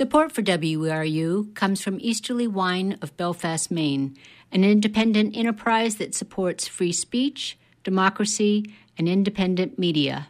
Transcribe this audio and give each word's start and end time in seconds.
Support 0.00 0.30
for 0.30 0.42
WERU 0.42 1.52
comes 1.56 1.82
from 1.82 1.98
Easterly 2.00 2.46
Wine 2.46 2.96
of 3.02 3.16
Belfast, 3.16 3.68
Maine, 3.68 4.16
an 4.52 4.62
independent 4.62 5.36
enterprise 5.36 5.96
that 5.96 6.14
supports 6.14 6.68
free 6.68 6.92
speech, 6.92 7.58
democracy, 7.82 8.72
and 8.96 9.08
independent 9.08 9.76
media. 9.76 10.28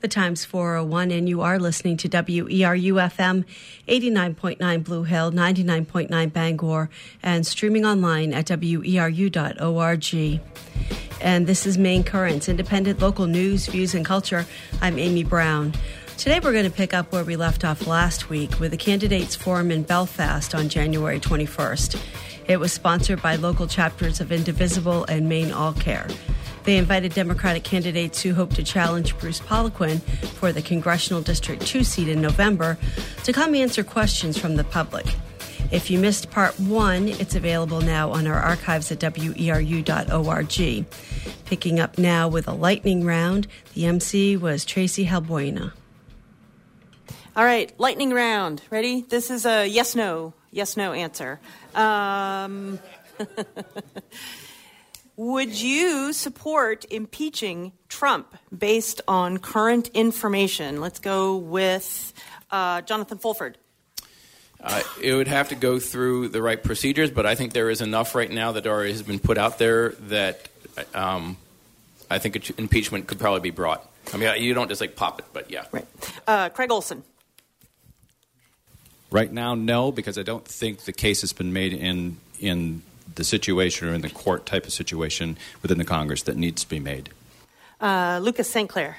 The 0.00 0.08
time's 0.08 0.44
401, 0.44 1.12
and 1.12 1.30
you 1.30 1.40
are 1.40 1.58
listening 1.58 1.96
to 1.96 2.10
WERU 2.10 2.92
FM 3.08 3.46
89.9 3.88 4.84
Blue 4.84 5.04
Hill, 5.04 5.32
99.9 5.32 6.30
Bangor, 6.30 6.90
and 7.22 7.46
streaming 7.46 7.86
online 7.86 8.34
at 8.34 8.48
weru.org. 8.48 10.40
And 11.22 11.46
this 11.46 11.64
is 11.64 11.78
Maine 11.78 12.04
Currents, 12.04 12.50
independent 12.50 13.00
local 13.00 13.26
news, 13.26 13.66
views, 13.66 13.94
and 13.94 14.04
culture. 14.04 14.44
I'm 14.82 14.98
Amy 14.98 15.24
Brown. 15.24 15.72
Today, 16.16 16.40
we're 16.40 16.52
going 16.52 16.64
to 16.64 16.70
pick 16.70 16.94
up 16.94 17.12
where 17.12 17.24
we 17.24 17.36
left 17.36 17.64
off 17.64 17.86
last 17.86 18.30
week 18.30 18.58
with 18.58 18.70
the 18.70 18.76
Candidates 18.78 19.34
Forum 19.34 19.70
in 19.70 19.82
Belfast 19.82 20.54
on 20.54 20.70
January 20.70 21.20
21st. 21.20 22.00
It 22.48 22.58
was 22.58 22.72
sponsored 22.72 23.20
by 23.20 23.36
local 23.36 23.66
chapters 23.66 24.20
of 24.20 24.32
Indivisible 24.32 25.04
and 25.04 25.28
Maine 25.28 25.52
All 25.52 25.74
Care. 25.74 26.06
They 26.62 26.78
invited 26.78 27.12
Democratic 27.12 27.64
candidates 27.64 28.22
who 28.22 28.32
hope 28.32 28.54
to 28.54 28.62
challenge 28.62 29.18
Bruce 29.18 29.40
Poliquin 29.40 30.00
for 30.38 30.50
the 30.50 30.62
Congressional 30.62 31.20
District 31.20 31.60
2 31.66 31.84
seat 31.84 32.08
in 32.08 32.22
November 32.22 32.78
to 33.24 33.32
come 33.32 33.54
answer 33.54 33.84
questions 33.84 34.38
from 34.38 34.56
the 34.56 34.64
public. 34.64 35.06
If 35.70 35.90
you 35.90 35.98
missed 35.98 36.30
part 36.30 36.58
one, 36.60 37.08
it's 37.08 37.34
available 37.34 37.80
now 37.82 38.12
on 38.12 38.26
our 38.26 38.38
archives 38.38 38.90
at 38.92 39.00
weru.org. 39.00 40.86
Picking 41.44 41.80
up 41.80 41.98
now 41.98 42.28
with 42.28 42.48
a 42.48 42.52
lightning 42.52 43.04
round, 43.04 43.46
the 43.74 43.84
MC 43.84 44.36
was 44.36 44.64
Tracy 44.64 45.06
Halbuena. 45.06 45.72
All 47.36 47.44
right, 47.44 47.72
lightning 47.80 48.12
round. 48.12 48.62
Ready? 48.70 49.00
This 49.00 49.28
is 49.28 49.44
a 49.44 49.66
yes 49.66 49.96
no, 49.96 50.34
yes 50.52 50.76
no 50.76 50.92
answer. 50.92 51.40
Um, 51.74 52.78
would 55.16 55.60
you 55.60 56.12
support 56.12 56.84
impeaching 56.92 57.72
Trump 57.88 58.32
based 58.56 59.00
on 59.08 59.38
current 59.38 59.88
information? 59.94 60.80
Let's 60.80 61.00
go 61.00 61.36
with 61.36 62.12
uh, 62.52 62.82
Jonathan 62.82 63.18
Fulford. 63.18 63.58
Uh, 64.60 64.82
it 65.02 65.14
would 65.14 65.26
have 65.26 65.48
to 65.48 65.56
go 65.56 65.80
through 65.80 66.28
the 66.28 66.40
right 66.40 66.62
procedures, 66.62 67.10
but 67.10 67.26
I 67.26 67.34
think 67.34 67.52
there 67.52 67.68
is 67.68 67.80
enough 67.80 68.14
right 68.14 68.30
now 68.30 68.52
that 68.52 68.64
already 68.68 68.92
has 68.92 69.02
been 69.02 69.18
put 69.18 69.38
out 69.38 69.58
there 69.58 69.88
that 70.06 70.48
um, 70.94 71.36
I 72.08 72.20
think 72.20 72.48
impeachment 72.60 73.08
could 73.08 73.18
probably 73.18 73.40
be 73.40 73.50
brought. 73.50 73.90
I 74.12 74.18
mean, 74.18 74.40
you 74.40 74.54
don't 74.54 74.68
just 74.68 74.80
like 74.80 74.94
pop 74.94 75.18
it, 75.18 75.24
but 75.32 75.50
yeah. 75.50 75.64
Right. 75.72 75.86
Uh, 76.28 76.48
Craig 76.50 76.70
Olson. 76.70 77.02
Right 79.14 79.32
now, 79.32 79.54
no, 79.54 79.92
because 79.92 80.18
I 80.18 80.24
don't 80.24 80.44
think 80.44 80.86
the 80.86 80.92
case 80.92 81.20
has 81.20 81.32
been 81.32 81.52
made 81.52 81.72
in 81.72 82.16
in 82.40 82.82
the 83.14 83.22
situation 83.22 83.86
or 83.86 83.94
in 83.94 84.00
the 84.00 84.10
court 84.10 84.44
type 84.44 84.66
of 84.66 84.72
situation 84.72 85.38
within 85.62 85.78
the 85.78 85.84
Congress 85.84 86.24
that 86.24 86.36
needs 86.36 86.64
to 86.64 86.68
be 86.68 86.80
made. 86.80 87.10
Uh, 87.80 88.18
Lucas 88.20 88.50
St. 88.50 88.68
Clair. 88.68 88.96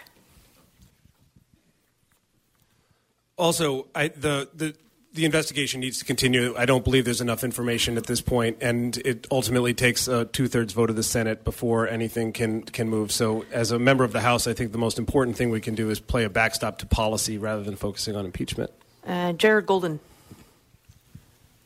Also, 3.37 3.87
I, 3.93 4.07
the 4.07 4.47
the 4.53 4.73
the 5.11 5.25
investigation 5.25 5.81
needs 5.81 5.99
to 5.99 6.05
continue. 6.05 6.55
I 6.57 6.65
don't 6.65 6.85
believe 6.85 7.03
there's 7.03 7.19
enough 7.19 7.43
information 7.43 7.97
at 7.97 8.05
this 8.05 8.21
point, 8.21 8.59
and 8.61 8.95
it 8.99 9.27
ultimately 9.31 9.73
takes 9.73 10.07
a 10.07 10.23
two 10.23 10.47
thirds 10.47 10.71
vote 10.71 10.89
of 10.89 10.95
the 10.95 11.03
Senate 11.03 11.43
before 11.43 11.89
anything 11.89 12.31
can 12.31 12.61
can 12.61 12.87
move. 12.87 13.11
So, 13.11 13.43
as 13.51 13.71
a 13.71 13.79
member 13.79 14.05
of 14.05 14.13
the 14.13 14.21
House, 14.21 14.47
I 14.47 14.53
think 14.53 14.71
the 14.71 14.77
most 14.77 14.97
important 14.97 15.35
thing 15.35 15.49
we 15.49 15.59
can 15.59 15.75
do 15.75 15.89
is 15.89 15.99
play 15.99 16.23
a 16.23 16.29
backstop 16.29 16.77
to 16.77 16.85
policy 16.85 17.37
rather 17.37 17.63
than 17.63 17.75
focusing 17.75 18.15
on 18.15 18.23
impeachment. 18.23 18.71
Uh, 19.05 19.33
Jared 19.33 19.65
Golden. 19.65 19.99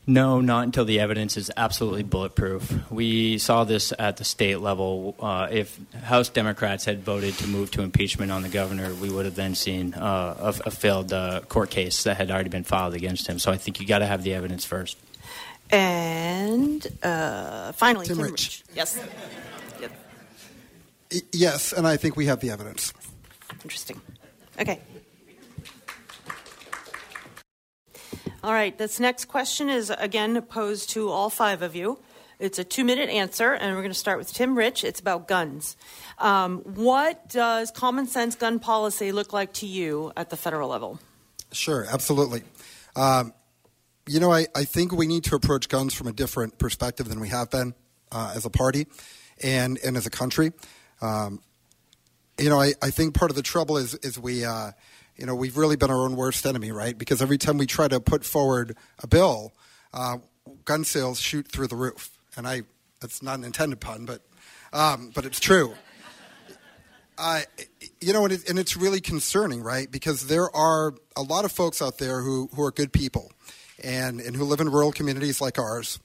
No, 0.09 0.41
not 0.41 0.63
until 0.63 0.85
the 0.85 0.99
evidence 0.99 1.37
is 1.37 1.51
absolutely 1.55 2.01
bulletproof. 2.01 2.89
We 2.89 3.37
saw 3.37 3.63
this 3.63 3.93
at 3.99 4.17
the 4.17 4.23
state 4.23 4.59
level. 4.59 5.13
Uh, 5.19 5.47
if 5.51 5.79
House 6.01 6.29
Democrats 6.29 6.83
had 6.85 7.03
voted 7.03 7.35
to 7.35 7.47
move 7.47 7.69
to 7.71 7.83
impeachment 7.83 8.31
on 8.31 8.41
the 8.41 8.49
governor, 8.49 8.91
we 8.95 9.11
would 9.11 9.25
have 9.25 9.35
then 9.35 9.53
seen 9.53 9.93
uh, 9.93 10.35
a, 10.39 10.67
a, 10.67 10.71
failed 10.71 11.13
uh, 11.13 11.41
court 11.41 11.69
case 11.69 12.05
that 12.05 12.17
had 12.17 12.31
already 12.31 12.49
been 12.49 12.63
filed 12.63 12.95
against 12.95 13.27
him. 13.27 13.37
So 13.37 13.51
I 13.51 13.57
think 13.57 13.79
you 13.79 13.85
got 13.85 13.99
to 13.99 14.07
have 14.07 14.23
the 14.23 14.33
evidence 14.33 14.65
first. 14.65 14.97
And 15.69 16.87
uh, 17.03 17.73
finally, 17.73 18.07
Tim, 18.07 18.17
Tim 18.17 18.25
Rich. 18.25 18.31
Rich. 18.31 18.63
Yes. 18.73 18.99
Yep. 19.79 19.91
Yes, 21.33 21.71
and 21.71 21.85
I 21.85 21.97
think 21.97 22.15
we 22.15 22.25
have 22.25 22.39
the 22.39 22.49
evidence. 22.49 22.93
Interesting. 23.63 24.01
Okay. 24.59 24.79
All 28.41 28.53
right, 28.53 28.77
this 28.77 29.01
next 29.01 29.25
question 29.25 29.67
is 29.67 29.89
again 29.89 30.41
posed 30.43 30.91
to 30.91 31.09
all 31.09 31.29
five 31.29 31.61
of 31.61 31.75
you. 31.75 31.99
It's 32.39 32.57
a 32.57 32.63
two 32.63 32.85
minute 32.85 33.09
answer, 33.09 33.51
and 33.51 33.75
we're 33.75 33.81
going 33.81 33.91
to 33.91 33.99
start 33.99 34.17
with 34.17 34.31
Tim 34.31 34.57
Rich. 34.57 34.85
It's 34.85 35.01
about 35.01 35.27
guns. 35.27 35.75
Um, 36.19 36.59
what 36.59 37.27
does 37.27 37.69
common 37.69 38.07
sense 38.07 38.35
gun 38.35 38.59
policy 38.59 39.11
look 39.11 39.33
like 39.33 39.51
to 39.55 39.65
you 39.65 40.13
at 40.15 40.29
the 40.29 40.37
federal 40.37 40.69
level? 40.69 41.01
Sure, 41.51 41.85
absolutely. 41.91 42.43
Um, 42.95 43.33
you 44.07 44.21
know, 44.21 44.31
I, 44.31 44.47
I 44.55 44.63
think 44.63 44.93
we 44.93 45.05
need 45.05 45.25
to 45.25 45.35
approach 45.35 45.67
guns 45.67 45.93
from 45.93 46.07
a 46.07 46.13
different 46.13 46.57
perspective 46.57 47.09
than 47.09 47.19
we 47.19 47.27
have 47.27 47.49
been 47.49 47.73
uh, 48.09 48.31
as 48.33 48.45
a 48.45 48.49
party 48.49 48.87
and, 49.43 49.77
and 49.85 49.97
as 49.97 50.05
a 50.05 50.09
country. 50.09 50.53
Um, 51.01 51.41
you 52.39 52.47
know, 52.47 52.61
I, 52.61 52.73
I 52.81 52.89
think 52.89 53.15
part 53.15 53.31
of 53.31 53.35
the 53.35 53.43
trouble 53.43 53.75
is, 53.75 53.95
is 53.95 54.17
we. 54.17 54.45
Uh, 54.45 54.71
you 55.19 55.25
know, 55.25 55.35
we've 55.35 55.57
really 55.57 55.75
been 55.75 55.91
our 55.91 55.97
own 55.97 56.15
worst 56.15 56.45
enemy, 56.45 56.71
right? 56.71 56.97
Because 56.97 57.21
every 57.21 57.37
time 57.37 57.57
we 57.57 57.65
try 57.65 57.89
to 57.89 57.99
put 57.99 58.23
forward 58.23 58.77
a 59.03 59.07
bill, 59.07 59.51
uh, 59.93 60.17
gun 60.63 60.85
sales 60.85 61.19
shoot 61.19 61.45
through 61.47 61.67
the 61.67 61.75
roof. 61.75 62.17
And 62.37 62.47
I, 62.47 62.61
that's 63.01 63.21
not 63.21 63.37
an 63.37 63.43
intended 63.43 63.81
pun, 63.81 64.05
but, 64.05 64.21
um, 64.71 65.11
but 65.13 65.25
it's 65.25 65.39
true. 65.39 65.73
I, 67.17 67.43
you 67.99 68.13
know, 68.13 68.23
and, 68.23 68.33
it, 68.33 68.49
and 68.49 68.57
it's 68.57 68.77
really 68.77 69.01
concerning, 69.01 69.61
right? 69.61 69.91
Because 69.91 70.27
there 70.27 70.55
are 70.55 70.93
a 71.17 71.21
lot 71.21 71.43
of 71.43 71.51
folks 71.51 71.81
out 71.81 71.97
there 71.97 72.21
who, 72.21 72.49
who 72.53 72.63
are 72.63 72.71
good 72.71 72.93
people 72.93 73.29
and, 73.83 74.21
and 74.21 74.37
who 74.37 74.45
live 74.45 74.61
in 74.61 74.69
rural 74.69 74.93
communities 74.93 75.41
like 75.41 75.59
ours 75.59 75.99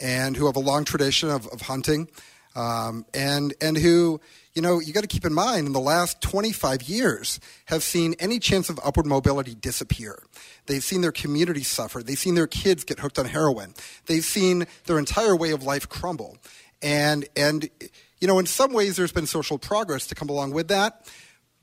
and 0.00 0.36
who 0.36 0.46
have 0.46 0.54
a 0.54 0.60
long 0.60 0.84
tradition 0.84 1.28
of, 1.28 1.48
of 1.48 1.62
hunting 1.62 2.08
um, 2.54 3.04
and, 3.14 3.52
and 3.60 3.76
who, 3.76 4.20
you 4.60 4.66
know, 4.66 4.78
you 4.78 4.92
got 4.92 5.00
to 5.00 5.06
keep 5.06 5.24
in 5.24 5.32
mind 5.32 5.66
in 5.66 5.72
the 5.72 5.80
last 5.80 6.20
25 6.20 6.82
years 6.82 7.40
have 7.64 7.82
seen 7.82 8.14
any 8.18 8.38
chance 8.38 8.68
of 8.68 8.78
upward 8.84 9.06
mobility 9.06 9.54
disappear. 9.54 10.22
They've 10.66 10.84
seen 10.84 11.00
their 11.00 11.12
communities 11.12 11.66
suffer. 11.66 12.02
They've 12.02 12.18
seen 12.18 12.34
their 12.34 12.46
kids 12.46 12.84
get 12.84 12.98
hooked 12.98 13.18
on 13.18 13.24
heroin. 13.24 13.72
They've 14.04 14.22
seen 14.22 14.66
their 14.84 14.98
entire 14.98 15.34
way 15.34 15.52
of 15.52 15.62
life 15.62 15.88
crumble. 15.88 16.36
And, 16.82 17.26
and 17.34 17.70
you 18.20 18.28
know, 18.28 18.38
in 18.38 18.44
some 18.44 18.74
ways 18.74 18.96
there's 18.96 19.12
been 19.12 19.24
social 19.24 19.56
progress 19.56 20.06
to 20.08 20.14
come 20.14 20.28
along 20.28 20.50
with 20.50 20.68
that. 20.68 21.10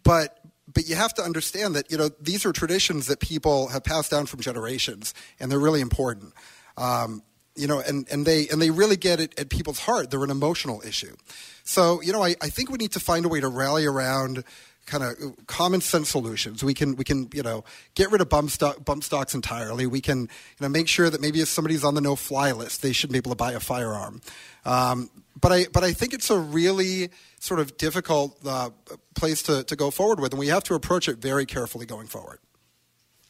But, 0.02 0.40
but 0.74 0.90
you 0.90 0.96
have 0.96 1.14
to 1.14 1.22
understand 1.22 1.76
that, 1.76 1.92
you 1.92 2.00
know, 2.00 2.10
these 2.20 2.48
are 2.48 2.52
traditions 2.52 3.06
that 3.06 3.20
people 3.20 3.68
have 3.68 3.84
passed 3.84 4.10
down 4.10 4.26
from 4.26 4.40
generations, 4.40 5.14
and 5.40 5.52
they're 5.52 5.60
really 5.60 5.82
important. 5.82 6.34
Um, 6.78 7.22
you 7.58 7.68
know, 7.68 7.80
and, 7.80 8.08
and 8.12 8.26
they 8.26 8.48
and 8.50 8.62
they 8.62 8.70
really 8.70 8.96
get 8.96 9.20
it 9.20 9.38
at 9.40 9.50
people's 9.50 9.80
heart. 9.80 10.12
They're 10.12 10.24
an 10.24 10.30
emotional 10.30 10.82
issue. 10.86 11.16
So, 11.64 12.02
you 12.02 12.14
know, 12.14 12.24
I, 12.24 12.36
I 12.42 12.50
think 12.50 12.70
we 12.70 12.78
need 12.78 12.94
to 12.94 13.00
find 13.00 13.26
a 13.26 13.30
way 13.30 13.42
to 13.42 13.48
rally 13.50 13.86
around 13.86 14.44
kind 14.88 15.04
of 15.04 15.46
common 15.48 15.82
sense 15.82 16.10
solutions. 16.10 16.64
We 16.64 16.74
can 16.74 16.96
we 16.96 17.04
can 17.04 17.30
you 17.34 17.44
know 17.44 17.64
get 17.94 18.12
rid 18.12 18.22
of 18.22 18.30
bump, 18.30 18.50
stock, 18.50 18.84
bump 18.84 19.04
stocks 19.04 19.36
entirely. 19.36 19.86
We 19.86 20.02
can 20.02 20.22
you 20.22 20.28
know 20.62 20.70
make 20.70 20.88
sure 20.88 21.10
that 21.10 21.22
maybe 21.22 21.42
if 21.42 21.50
somebody's 21.50 21.84
on 21.84 21.94
the 21.94 22.02
no 22.02 22.16
fly 22.16 22.52
list, 22.54 22.82
they 22.82 22.94
shouldn't 22.94 23.14
be 23.14 23.18
able 23.18 23.32
to 23.32 23.36
buy 23.36 23.52
a 23.52 23.60
firearm. 23.60 24.22
Um, 24.66 25.10
but 25.40 25.52
I 25.52 25.66
but 25.72 25.84
I 25.84 25.94
think 25.94 26.14
it's 26.14 26.30
a 26.30 26.40
really 26.40 27.10
sort 27.40 27.60
of 27.60 27.78
difficult 27.78 28.38
uh, 28.46 28.72
place 29.14 29.44
to, 29.44 29.64
to 29.66 29.76
go 29.76 29.92
forward 29.92 30.20
with, 30.20 30.32
and 30.32 30.40
we 30.40 30.48
have 30.48 30.64
to 30.64 30.74
approach 30.74 31.08
it 31.08 31.18
very 31.18 31.46
carefully 31.46 31.86
going 31.86 32.08
forward. 32.08 32.40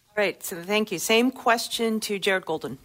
All 0.09 0.23
right. 0.23 0.41
So 0.43 0.61
thank 0.61 0.91
you. 0.91 0.99
Same 0.99 1.31
question 1.31 1.99
to 2.01 2.17
Jared 2.17 2.45
Golden. 2.45 2.77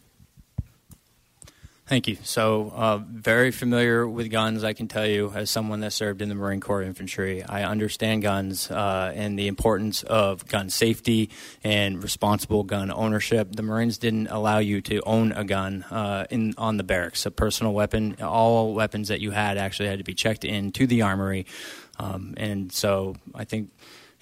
Thank 1.92 2.08
you. 2.08 2.16
So, 2.22 2.72
uh, 2.74 3.00
very 3.06 3.50
familiar 3.50 4.08
with 4.08 4.30
guns, 4.30 4.64
I 4.64 4.72
can 4.72 4.88
tell 4.88 5.06
you, 5.06 5.30
as 5.34 5.50
someone 5.50 5.80
that 5.80 5.92
served 5.92 6.22
in 6.22 6.30
the 6.30 6.34
Marine 6.34 6.58
Corps 6.58 6.80
infantry. 6.80 7.42
I 7.42 7.64
understand 7.64 8.22
guns 8.22 8.70
uh, 8.70 9.12
and 9.14 9.38
the 9.38 9.46
importance 9.46 10.02
of 10.02 10.48
gun 10.48 10.70
safety 10.70 11.28
and 11.62 12.02
responsible 12.02 12.62
gun 12.62 12.90
ownership. 12.90 13.54
The 13.54 13.62
Marines 13.62 13.98
didn't 13.98 14.28
allow 14.28 14.56
you 14.56 14.80
to 14.80 15.02
own 15.02 15.32
a 15.32 15.44
gun 15.44 15.82
uh, 15.90 16.24
in 16.30 16.54
on 16.56 16.78
the 16.78 16.82
barracks, 16.82 17.26
a 17.26 17.30
personal 17.30 17.74
weapon. 17.74 18.16
All 18.22 18.72
weapons 18.72 19.08
that 19.08 19.20
you 19.20 19.32
had 19.32 19.58
actually 19.58 19.90
had 19.90 19.98
to 19.98 20.04
be 20.04 20.14
checked 20.14 20.46
in 20.46 20.72
to 20.72 20.86
the 20.86 21.02
armory. 21.02 21.44
Um, 21.98 22.32
and 22.38 22.72
so, 22.72 23.16
I 23.34 23.44
think 23.44 23.68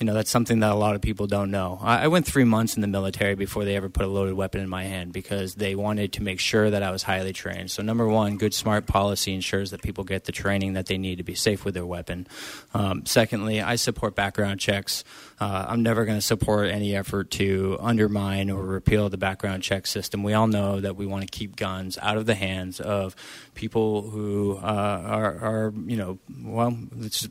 you 0.00 0.06
know 0.06 0.14
that's 0.14 0.31
something 0.31 0.61
that 0.61 0.73
a 0.73 0.75
lot 0.75 0.94
of 0.94 1.02
people 1.02 1.26
don't 1.26 1.50
know. 1.50 1.79
I, 1.82 2.05
I, 2.05 2.08
went 2.08 2.25
three 2.25 2.44
months 2.44 2.75
in 2.75 2.81
the 2.81 2.88
military 2.88 3.35
before 3.35 3.67
they 3.67 3.76
ever 3.76 3.91
put 3.91 4.06
a 4.06 4.08
loaded 4.08 4.32
weapon 4.32 4.62
in 4.62 4.69
my 4.69 4.85
hand 4.85 5.12
because 5.12 5.56
they 5.56 5.75
wanted 5.75 6.14
to 6.14 6.23
make 6.23 6.41
sure 6.41 6.70
that 6.70 6.82
I 6.82 6.91
was 6.91 7.02
highly 7.02 7.35
trained. 7.35 7.70
So 7.70 7.82
number 7.82 8.08
one, 8.08 8.38
good 8.38 8.55
smart 8.55 8.87
policy 8.87 9.35
ensures 9.35 9.73
that 9.73 9.82
people 9.82 10.05
get 10.05 10.25
the 10.25 10.32
training 10.32 10.73
that 10.73 10.87
they 10.87 10.97
need 10.97 11.17
to 11.17 11.23
be 11.23 11.35
safe 11.35 11.67
with 11.67 11.75
their 11.75 11.85
weapon. 11.85 12.26
Um, 12.73 13.05
secondly, 13.05 13.61
I 13.61 13.76
support 13.76 14.14
background 14.14 14.58
checks. 14.58 15.05
Uh, 15.38 15.67
I'm 15.69 15.82
never 15.82 16.06
going 16.06 16.17
to 16.19 16.25
support 16.25 16.70
any 16.70 16.97
effort 16.97 17.31
to 17.32 17.76
undermine 17.79 18.49
or 18.49 18.64
repeal 18.64 19.11
the 19.11 19.19
background 19.19 19.62
check 19.62 19.87
system. 19.87 20.23
We 20.23 20.32
all 20.32 20.47
know 20.47 20.81
that 20.81 20.97
we 20.97 21.05
want 21.05 21.31
to 21.31 21.38
keep 21.38 21.56
guns 21.56 21.99
out 22.00 22.17
of 22.17 22.25
the 22.25 22.35
hands 22.35 22.81
of 22.81 23.14
people 23.55 24.08
who 24.08 24.58
uh, 24.62 25.02
are, 25.06 25.38
are, 25.41 25.75
you 25.85 25.99
know, 25.99 26.19
well, 26.43 26.75
it's 27.00 27.29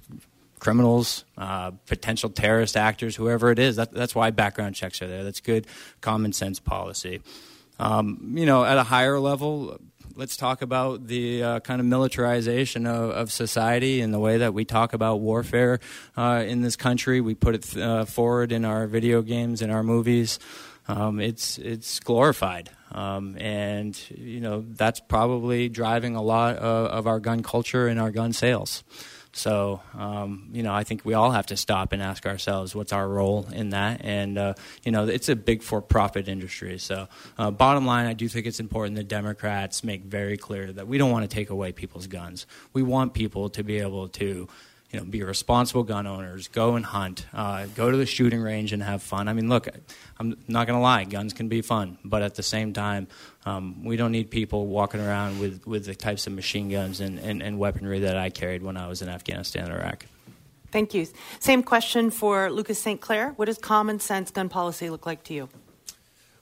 criminals, 0.59 1.25
uh, 1.37 1.71
potential 1.85 2.29
terrorist 2.29 2.77
actors, 2.77 3.15
whoever 3.15 3.51
it 3.51 3.59
is. 3.59 3.77
That, 3.77 3.91
that's 3.91 4.13
why 4.13 4.31
background 4.31 4.75
checks 4.75 5.01
are 5.01 5.07
there. 5.07 5.23
That's 5.23 5.41
good 5.41 5.67
common 6.01 6.33
sense 6.33 6.59
policy. 6.59 7.21
Um, 7.79 8.33
you 8.35 8.45
know, 8.45 8.65
at 8.65 8.77
a 8.77 8.83
higher 8.83 9.19
level, 9.19 9.79
let's 10.15 10.35
talk 10.35 10.61
about 10.61 11.07
the 11.07 11.41
uh, 11.41 11.59
kind 11.61 11.79
of 11.79 11.87
militarization 11.87 12.85
of, 12.85 13.11
of, 13.11 13.31
society 13.31 14.01
and 14.01 14.13
the 14.13 14.19
way 14.19 14.39
that 14.39 14.53
we 14.53 14.65
talk 14.65 14.93
about 14.93 15.21
warfare 15.21 15.79
uh, 16.17 16.43
in 16.45 16.61
this 16.61 16.75
country. 16.75 17.21
We 17.21 17.35
put 17.35 17.55
it 17.55 17.63
th- 17.63 17.83
uh, 17.83 18.05
forward 18.05 18.51
in 18.51 18.65
our 18.65 18.85
video 18.85 19.21
games, 19.21 19.61
in 19.61 19.69
our 19.71 19.81
movies. 19.81 20.37
Um, 20.89 21.19
it's 21.19 21.57
it's 21.59 21.99
glorified, 21.99 22.71
um, 22.91 23.37
and 23.37 23.97
you 24.09 24.41
know 24.41 24.65
that's 24.67 24.99
probably 24.99 25.69
driving 25.69 26.15
a 26.15 26.21
lot 26.21 26.55
of, 26.55 26.87
of 26.87 27.07
our 27.07 27.19
gun 27.19 27.43
culture 27.43 27.87
and 27.87 27.99
our 27.99 28.09
gun 28.11 28.33
sales. 28.33 28.83
So, 29.31 29.81
um, 29.97 30.49
you 30.51 30.63
know, 30.63 30.73
I 30.73 30.83
think 30.83 31.05
we 31.05 31.13
all 31.13 31.31
have 31.31 31.45
to 31.47 31.57
stop 31.57 31.93
and 31.93 32.01
ask 32.01 32.25
ourselves 32.25 32.75
what's 32.75 32.91
our 32.91 33.07
role 33.07 33.47
in 33.53 33.69
that. 33.69 34.01
And, 34.03 34.37
uh, 34.37 34.53
you 34.83 34.91
know, 34.91 35.07
it's 35.07 35.29
a 35.29 35.35
big 35.35 35.61
for 35.61 35.81
profit 35.81 36.27
industry. 36.27 36.79
So, 36.79 37.07
uh, 37.37 37.51
bottom 37.51 37.85
line, 37.85 38.07
I 38.07 38.13
do 38.13 38.27
think 38.27 38.47
it's 38.47 38.59
important 38.59 38.95
that 38.95 39.07
Democrats 39.07 39.83
make 39.83 40.03
very 40.03 40.35
clear 40.35 40.71
that 40.73 40.87
we 40.87 40.97
don't 40.97 41.11
want 41.11 41.29
to 41.29 41.33
take 41.33 41.51
away 41.51 41.71
people's 41.71 42.07
guns. 42.07 42.47
We 42.73 42.81
want 42.81 43.13
people 43.13 43.49
to 43.49 43.63
be 43.63 43.79
able 43.79 44.07
to 44.09 44.47
you 44.91 44.99
know, 44.99 45.05
be 45.05 45.21
responsible 45.23 45.83
gun 45.83 46.07
owners, 46.07 46.47
go 46.47 46.75
and 46.75 46.85
hunt, 46.85 47.25
uh, 47.33 47.67
go 47.75 47.91
to 47.91 47.97
the 47.97 48.05
shooting 48.05 48.41
range 48.41 48.73
and 48.73 48.81
have 48.81 49.03
fun. 49.03 49.27
I 49.27 49.33
mean, 49.33 49.47
look, 49.47 49.67
I'm 50.17 50.37
not 50.47 50.65
going 50.65 50.77
to 50.77 50.81
lie, 50.81 51.03
guns 51.03 51.33
can 51.33 51.47
be 51.47 51.61
fun, 51.61 51.99
but 52.03 52.23
at 52.23 52.35
the 52.35 52.43
same 52.43 52.73
time, 52.73 53.07
um, 53.45 53.83
we 53.83 53.97
don't 53.97 54.11
need 54.11 54.31
people 54.31 54.65
walking 54.65 54.99
around 54.99 55.39
with, 55.39 55.65
with 55.67 55.85
the 55.85 55.95
types 55.95 56.25
of 56.25 56.33
machine 56.33 56.69
guns 56.69 57.01
and, 57.01 57.19
and, 57.19 57.43
and 57.43 57.59
weaponry 57.59 57.99
that 57.99 58.17
I 58.17 58.29
carried 58.31 58.63
when 58.63 58.77
I 58.77 58.87
was 58.87 59.01
in 59.01 59.09
Afghanistan 59.09 59.65
and 59.65 59.73
Iraq. 59.73 60.05
Thank 60.71 60.93
you. 60.93 61.07
Same 61.39 61.63
question 61.63 62.11
for 62.11 62.51
Lucas 62.51 62.79
St. 62.79 62.99
Clair. 62.99 63.33
What 63.35 63.45
does 63.45 63.57
common 63.57 63.99
sense 63.99 64.31
gun 64.31 64.49
policy 64.49 64.89
look 64.89 65.05
like 65.05 65.23
to 65.25 65.33
you? 65.33 65.49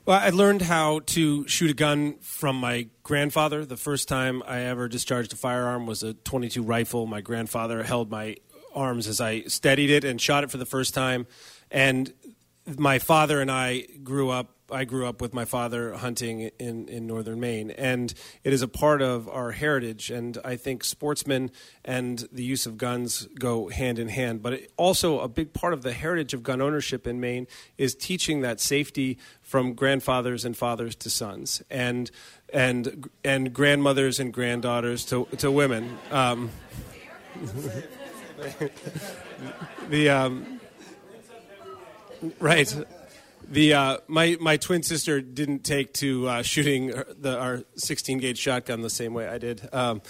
Well, 0.08 0.22
I 0.22 0.30
learned 0.30 0.62
how 0.62 1.00
to 1.08 1.46
shoot 1.50 1.70
a 1.70 1.74
gun 1.74 2.16
from 2.22 2.56
my 2.56 2.88
grandfather. 3.04 3.66
The 3.66 3.76
first 3.76 4.08
time 4.08 4.42
I 4.48 4.62
ever 4.62 4.88
discharged 4.88 5.34
a 5.34 5.36
firearm 5.36 5.86
was 5.86 6.02
a 6.02 6.14
22 6.14 6.64
rifle. 6.64 7.06
My 7.08 7.20
grandfather 7.20 7.84
held 7.84 8.10
my 8.10 8.38
arms 8.74 9.08
as 9.10 9.20
I 9.20 9.42
steadied 9.42 9.90
it 9.90 10.06
and 10.06 10.22
shot 10.22 10.46
it 10.46 10.50
for 10.50 10.56
the 10.56 10.66
first 10.66 10.94
time. 10.94 11.28
And 11.70 12.14
my 12.78 13.00
father 13.00 13.42
and 13.42 13.52
I 13.52 13.82
grew 14.02 14.30
up. 14.30 14.56
I 14.72 14.86
grew 14.86 15.06
up 15.08 15.22
with 15.22 15.34
my 15.34 15.46
father 15.46 15.94
hunting 15.94 16.52
in, 16.60 16.88
in 16.88 17.08
northern 17.08 17.40
Maine, 17.40 17.72
and 17.72 18.14
it 18.44 18.52
is 18.54 18.62
a 18.62 18.68
part 18.68 19.02
of 19.02 19.30
our 19.30 19.52
heritage. 19.52 20.10
And 20.10 20.38
I 20.44 20.58
think 20.58 20.84
sportsmen 20.84 21.52
and 21.86 22.28
the 22.32 22.44
use 22.44 22.66
of 22.66 22.78
guns 22.78 23.28
go 23.40 23.70
hand 23.70 23.98
in 24.00 24.10
hand. 24.10 24.44
But 24.44 24.54
it, 24.54 24.72
also, 24.76 25.20
a 25.20 25.28
big 25.28 25.54
part 25.54 25.74
of 25.74 25.84
the 25.84 25.94
heritage 25.94 26.34
of 26.34 26.44
gun 26.44 26.62
ownership 26.62 27.08
in 27.08 27.20
Maine 27.20 27.48
is 27.78 27.96
teaching 27.96 28.42
that 28.42 28.60
safety 28.60 29.18
from 29.42 29.74
grandfathers 29.74 30.44
and 30.44 30.58
fathers 30.58 30.96
to 30.98 31.10
sons, 31.10 31.62
and 31.70 32.12
and 32.52 33.10
and 33.24 33.54
grandmothers 33.54 34.20
and 34.20 34.34
granddaughters 34.34 35.06
to 35.06 35.26
to 35.38 35.50
women. 35.52 35.98
Um, 36.12 36.52
the 39.90 40.10
um, 40.10 40.60
right. 42.40 42.76
The 43.50 43.74
uh, 43.74 43.98
my 44.08 44.36
my 44.42 44.58
twin 44.58 44.84
sister 44.84 45.22
didn't 45.22 45.64
take 45.64 45.94
to 45.96 46.28
uh, 46.28 46.42
shooting 46.42 46.88
the, 46.88 47.40
our 47.40 47.64
16 47.76 48.18
gauge 48.18 48.38
shotgun 48.38 48.82
the 48.82 48.90
same 48.90 49.14
way 49.14 49.28
I 49.28 49.38
did. 49.38 49.70
Um, 49.74 50.02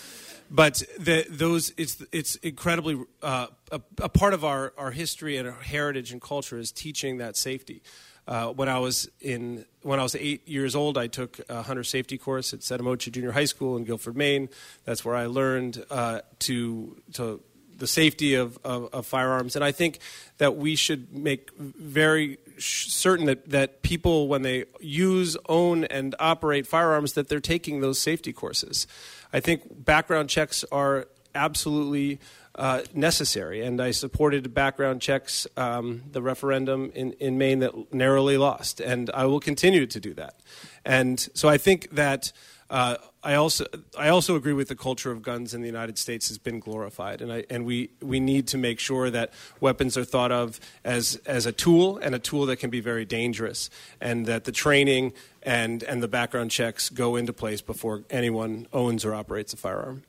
but 0.50 0.82
the, 0.98 1.26
those 1.30 1.72
it's 1.78 2.04
it's 2.12 2.36
incredibly 2.38 3.00
uh, 3.22 3.48
a, 3.72 3.82
a, 4.00 4.10
part 4.10 4.34
of 4.34 4.44
our, 4.44 4.74
our 4.78 4.92
history 4.92 5.38
and 5.38 5.48
our 5.48 5.62
heritage 5.62 6.12
and 6.12 6.22
culture 6.22 6.58
is 6.58 6.72
teaching 6.72 7.18
that 7.18 7.38
safety. 7.38 7.84
Uh, 8.28 8.48
when 8.48 8.70
I 8.70 8.80
was 8.80 9.08
in 9.22 9.66
when 9.84 10.00
I 10.00 10.04
was 10.04 10.16
eight 10.16 10.48
years 10.48 10.76
old, 10.76 10.98
I 10.98 11.06
took 11.06 11.40
a 11.48 11.62
hunter 11.62 11.84
safety 11.84 12.18
course 12.18 12.54
at 12.54 12.62
SeDoMoCha 12.62 13.12
Junior 13.12 13.32
High 13.32 13.46
School 13.46 13.78
in 13.78 13.84
Guilford, 13.84 14.18
Maine. 14.18 14.50
That's 14.84 15.06
where 15.06 15.16
I 15.16 15.28
learned 15.28 15.86
uh, 15.92 16.22
to 16.40 16.98
to 17.14 17.42
the 17.78 17.88
safety 17.88 18.34
of, 18.34 18.58
of, 18.64 18.90
of, 18.94 19.06
firearms. 19.06 19.56
And 19.56 19.64
I 19.64 19.72
think 19.72 20.00
that 20.38 20.56
we 20.56 20.76
should 20.76 21.14
make 21.14 21.52
very 21.58 22.38
certain 22.58 23.28
that, 23.28 23.50
that 23.50 23.82
people, 23.82 24.28
when 24.28 24.42
they 24.42 24.66
use, 24.80 25.38
own, 25.48 25.84
and 25.86 26.16
operate 26.20 26.68
firearms, 26.68 27.14
that 27.14 27.30
they're 27.30 27.40
taking 27.40 27.82
those 27.82 28.00
safety 28.00 28.34
courses. 28.34 28.88
I 29.32 29.40
think 29.40 29.86
background 29.86 30.30
checks 30.30 30.64
are 30.72 31.08
absolutely 31.36 32.20
uh, 32.56 32.82
necessary, 32.94 33.64
and 33.64 33.80
I 33.80 33.92
supported 33.92 34.54
background 34.54 35.02
checks, 35.02 35.46
um, 35.56 36.04
the 36.12 36.22
referendum 36.22 36.92
in, 36.96 37.14
in 37.14 37.38
Maine 37.38 37.60
that 37.60 37.94
narrowly 37.94 38.38
lost, 38.38 38.80
and 38.80 39.12
I 39.14 39.26
will 39.26 39.40
continue 39.40 39.86
to 39.86 40.00
do 40.00 40.14
that. 40.16 40.40
And 40.84 41.20
so 41.36 41.48
I 41.48 41.58
think 41.58 41.92
that 41.92 42.32
uh, 42.70 42.96
I 43.28 43.36
also 43.36 43.66
I 43.98 44.08
also 44.08 44.38
agree 44.38 44.54
with 44.54 44.70
the 44.70 44.76
culture 44.76 45.12
of 45.12 45.22
guns 45.22 45.54
in 45.54 45.60
the 45.60 45.68
United 45.68 45.98
States 45.98 46.30
has 46.30 46.38
been 46.38 46.62
glorified, 46.62 47.22
and 47.22 47.30
I, 47.30 47.44
and 47.50 47.66
we 47.66 47.90
we 48.02 48.22
need 48.22 48.48
to 48.48 48.58
make 48.58 48.80
sure 48.80 49.10
that 49.10 49.34
weapons 49.60 49.98
are 49.98 50.06
thought 50.06 50.32
of 50.32 50.62
as 50.86 51.20
as 51.26 51.46
a 51.46 51.52
tool 51.52 51.98
and 51.98 52.16
a 52.16 52.20
tool 52.20 52.46
that 52.46 52.56
can 52.56 52.70
be 52.70 52.80
very 52.80 53.04
dangerous, 53.04 53.70
and 54.00 54.26
that 54.28 54.46
the 54.46 54.54
training 54.54 55.12
and 55.44 55.84
and 55.84 56.02
the 56.02 56.08
background 56.08 56.52
checks 56.52 56.88
go 56.88 57.18
into 57.18 57.34
place 57.34 57.62
before 57.62 58.06
anyone 58.10 58.66
owns 58.72 59.04
or 59.04 59.14
operates 59.14 59.52
a 59.52 59.58
firearm. 59.58 60.04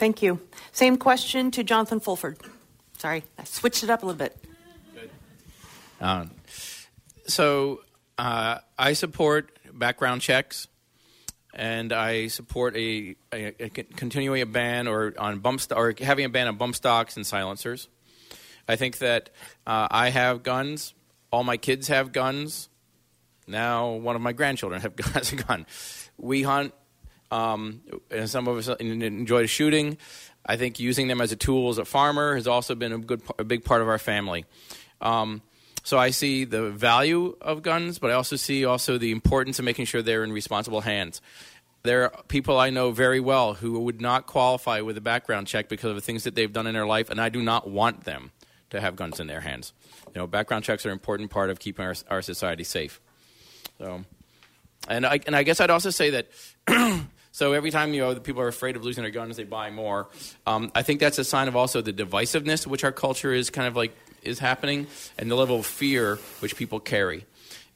Thank 0.00 0.20
you. 0.20 0.40
Same 0.72 0.96
question 0.96 1.52
to 1.52 1.62
Jonathan 1.62 2.00
Fulford. 2.00 2.38
Sorry, 2.96 3.22
I 3.38 3.44
switched 3.44 3.84
it 3.84 3.90
up 3.90 4.02
a 4.02 4.06
little 4.06 4.18
bit. 4.18 4.36
Good. 4.96 5.10
Um, 6.00 6.32
so 7.24 7.82
uh, 8.18 8.58
I 8.76 8.94
support 8.94 9.56
background 9.72 10.22
checks 10.22 10.66
and 11.58 11.92
I 11.92 12.28
support 12.28 12.76
a, 12.76 13.16
a, 13.32 13.64
a, 13.64 13.68
continuing 13.68 14.40
a 14.40 14.46
ban 14.46 14.86
or 14.86 15.12
on 15.18 15.40
bump 15.40 15.60
st- 15.60 15.76
or 15.76 15.92
having 16.00 16.24
a 16.24 16.28
ban 16.28 16.46
on 16.46 16.56
bump 16.56 16.76
stocks 16.76 17.16
and 17.16 17.26
silencers. 17.26 17.88
I 18.68 18.76
think 18.76 18.98
that 18.98 19.30
uh, 19.66 19.88
I 19.90 20.10
have 20.10 20.44
guns. 20.44 20.94
All 21.32 21.42
my 21.42 21.56
kids 21.56 21.88
have 21.88 22.12
guns. 22.12 22.68
Now 23.48 23.90
one 23.90 24.14
of 24.14 24.22
my 24.22 24.32
grandchildren 24.32 24.80
have, 24.80 24.96
has 25.14 25.32
a 25.32 25.36
gun. 25.36 25.66
We 26.16 26.42
hunt, 26.42 26.74
um, 27.32 27.82
and 28.10 28.30
some 28.30 28.46
of 28.46 28.56
us 28.56 28.68
enjoy 28.80 29.46
shooting. 29.46 29.98
I 30.46 30.56
think 30.56 30.78
using 30.78 31.08
them 31.08 31.20
as 31.20 31.32
a 31.32 31.36
tool 31.36 31.70
as 31.70 31.78
a 31.78 31.84
farmer 31.84 32.36
has 32.36 32.46
also 32.46 32.76
been 32.76 32.92
a 32.92 32.98
good, 32.98 33.20
a 33.38 33.44
big 33.44 33.64
part 33.64 33.82
of 33.82 33.88
our 33.88 33.98
family. 33.98 34.44
Um, 35.00 35.42
so 35.88 35.98
I 35.98 36.10
see 36.10 36.44
the 36.44 36.68
value 36.68 37.34
of 37.40 37.62
guns, 37.62 37.98
but 37.98 38.10
I 38.10 38.12
also 38.12 38.36
see 38.36 38.66
also 38.66 38.98
the 38.98 39.10
importance 39.10 39.58
of 39.58 39.64
making 39.64 39.86
sure 39.86 40.02
they're 40.02 40.22
in 40.22 40.34
responsible 40.34 40.82
hands. 40.82 41.22
There 41.82 42.02
are 42.04 42.22
people 42.24 42.58
I 42.58 42.68
know 42.68 42.90
very 42.90 43.20
well 43.20 43.54
who 43.54 43.80
would 43.80 43.98
not 43.98 44.26
qualify 44.26 44.82
with 44.82 44.98
a 44.98 45.00
background 45.00 45.46
check 45.46 45.70
because 45.70 45.88
of 45.88 45.94
the 45.94 46.02
things 46.02 46.24
that 46.24 46.34
they've 46.34 46.52
done 46.52 46.66
in 46.66 46.74
their 46.74 46.84
life, 46.84 47.08
and 47.08 47.18
I 47.18 47.30
do 47.30 47.40
not 47.40 47.70
want 47.70 48.04
them 48.04 48.32
to 48.68 48.82
have 48.82 48.96
guns 48.96 49.18
in 49.18 49.28
their 49.28 49.40
hands. 49.40 49.72
You 50.14 50.20
know, 50.20 50.26
background 50.26 50.62
checks 50.62 50.84
are 50.84 50.90
an 50.90 50.92
important 50.92 51.30
part 51.30 51.48
of 51.48 51.58
keeping 51.58 51.86
our, 51.86 51.94
our 52.10 52.20
society 52.20 52.64
safe. 52.64 53.00
So, 53.78 54.04
and 54.88 55.06
I, 55.06 55.20
and 55.26 55.34
I 55.34 55.42
guess 55.42 55.58
I'd 55.58 55.70
also 55.70 55.88
say 55.88 56.10
that 56.10 56.28
So 57.38 57.52
every 57.52 57.70
time 57.70 57.94
you 57.94 58.00
know 58.00 58.14
the 58.14 58.20
people 58.20 58.42
are 58.42 58.48
afraid 58.48 58.74
of 58.74 58.82
losing 58.82 59.04
their 59.04 59.12
guns, 59.12 59.36
they 59.36 59.44
buy 59.44 59.70
more. 59.70 60.08
Um, 60.44 60.72
I 60.74 60.82
think 60.82 60.98
that's 60.98 61.20
a 61.20 61.24
sign 61.24 61.46
of 61.46 61.54
also 61.54 61.80
the 61.80 61.92
divisiveness 61.92 62.66
which 62.66 62.82
our 62.82 62.90
culture 62.90 63.32
is 63.32 63.48
kind 63.48 63.68
of 63.68 63.76
like 63.76 63.96
is 64.28 64.38
happening 64.38 64.86
and 65.18 65.30
the 65.30 65.34
level 65.34 65.60
of 65.60 65.66
fear 65.66 66.16
which 66.40 66.56
people 66.56 66.80
carry. 66.80 67.26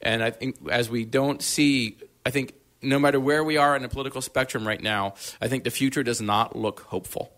And 0.01 0.23
I 0.23 0.31
think 0.31 0.57
as 0.69 0.89
we 0.89 1.05
don't 1.05 1.41
see, 1.41 1.97
I 2.25 2.29
think 2.29 2.53
no 2.81 2.99
matter 2.99 3.19
where 3.19 3.43
we 3.43 3.57
are 3.57 3.75
in 3.75 3.81
the 3.81 3.89
political 3.89 4.21
spectrum 4.21 4.67
right 4.67 4.81
now, 4.81 5.15
I 5.41 5.47
think 5.47 5.63
the 5.63 5.71
future 5.71 6.03
does 6.03 6.21
not 6.21 6.55
look 6.55 6.81
hopeful. 6.81 7.31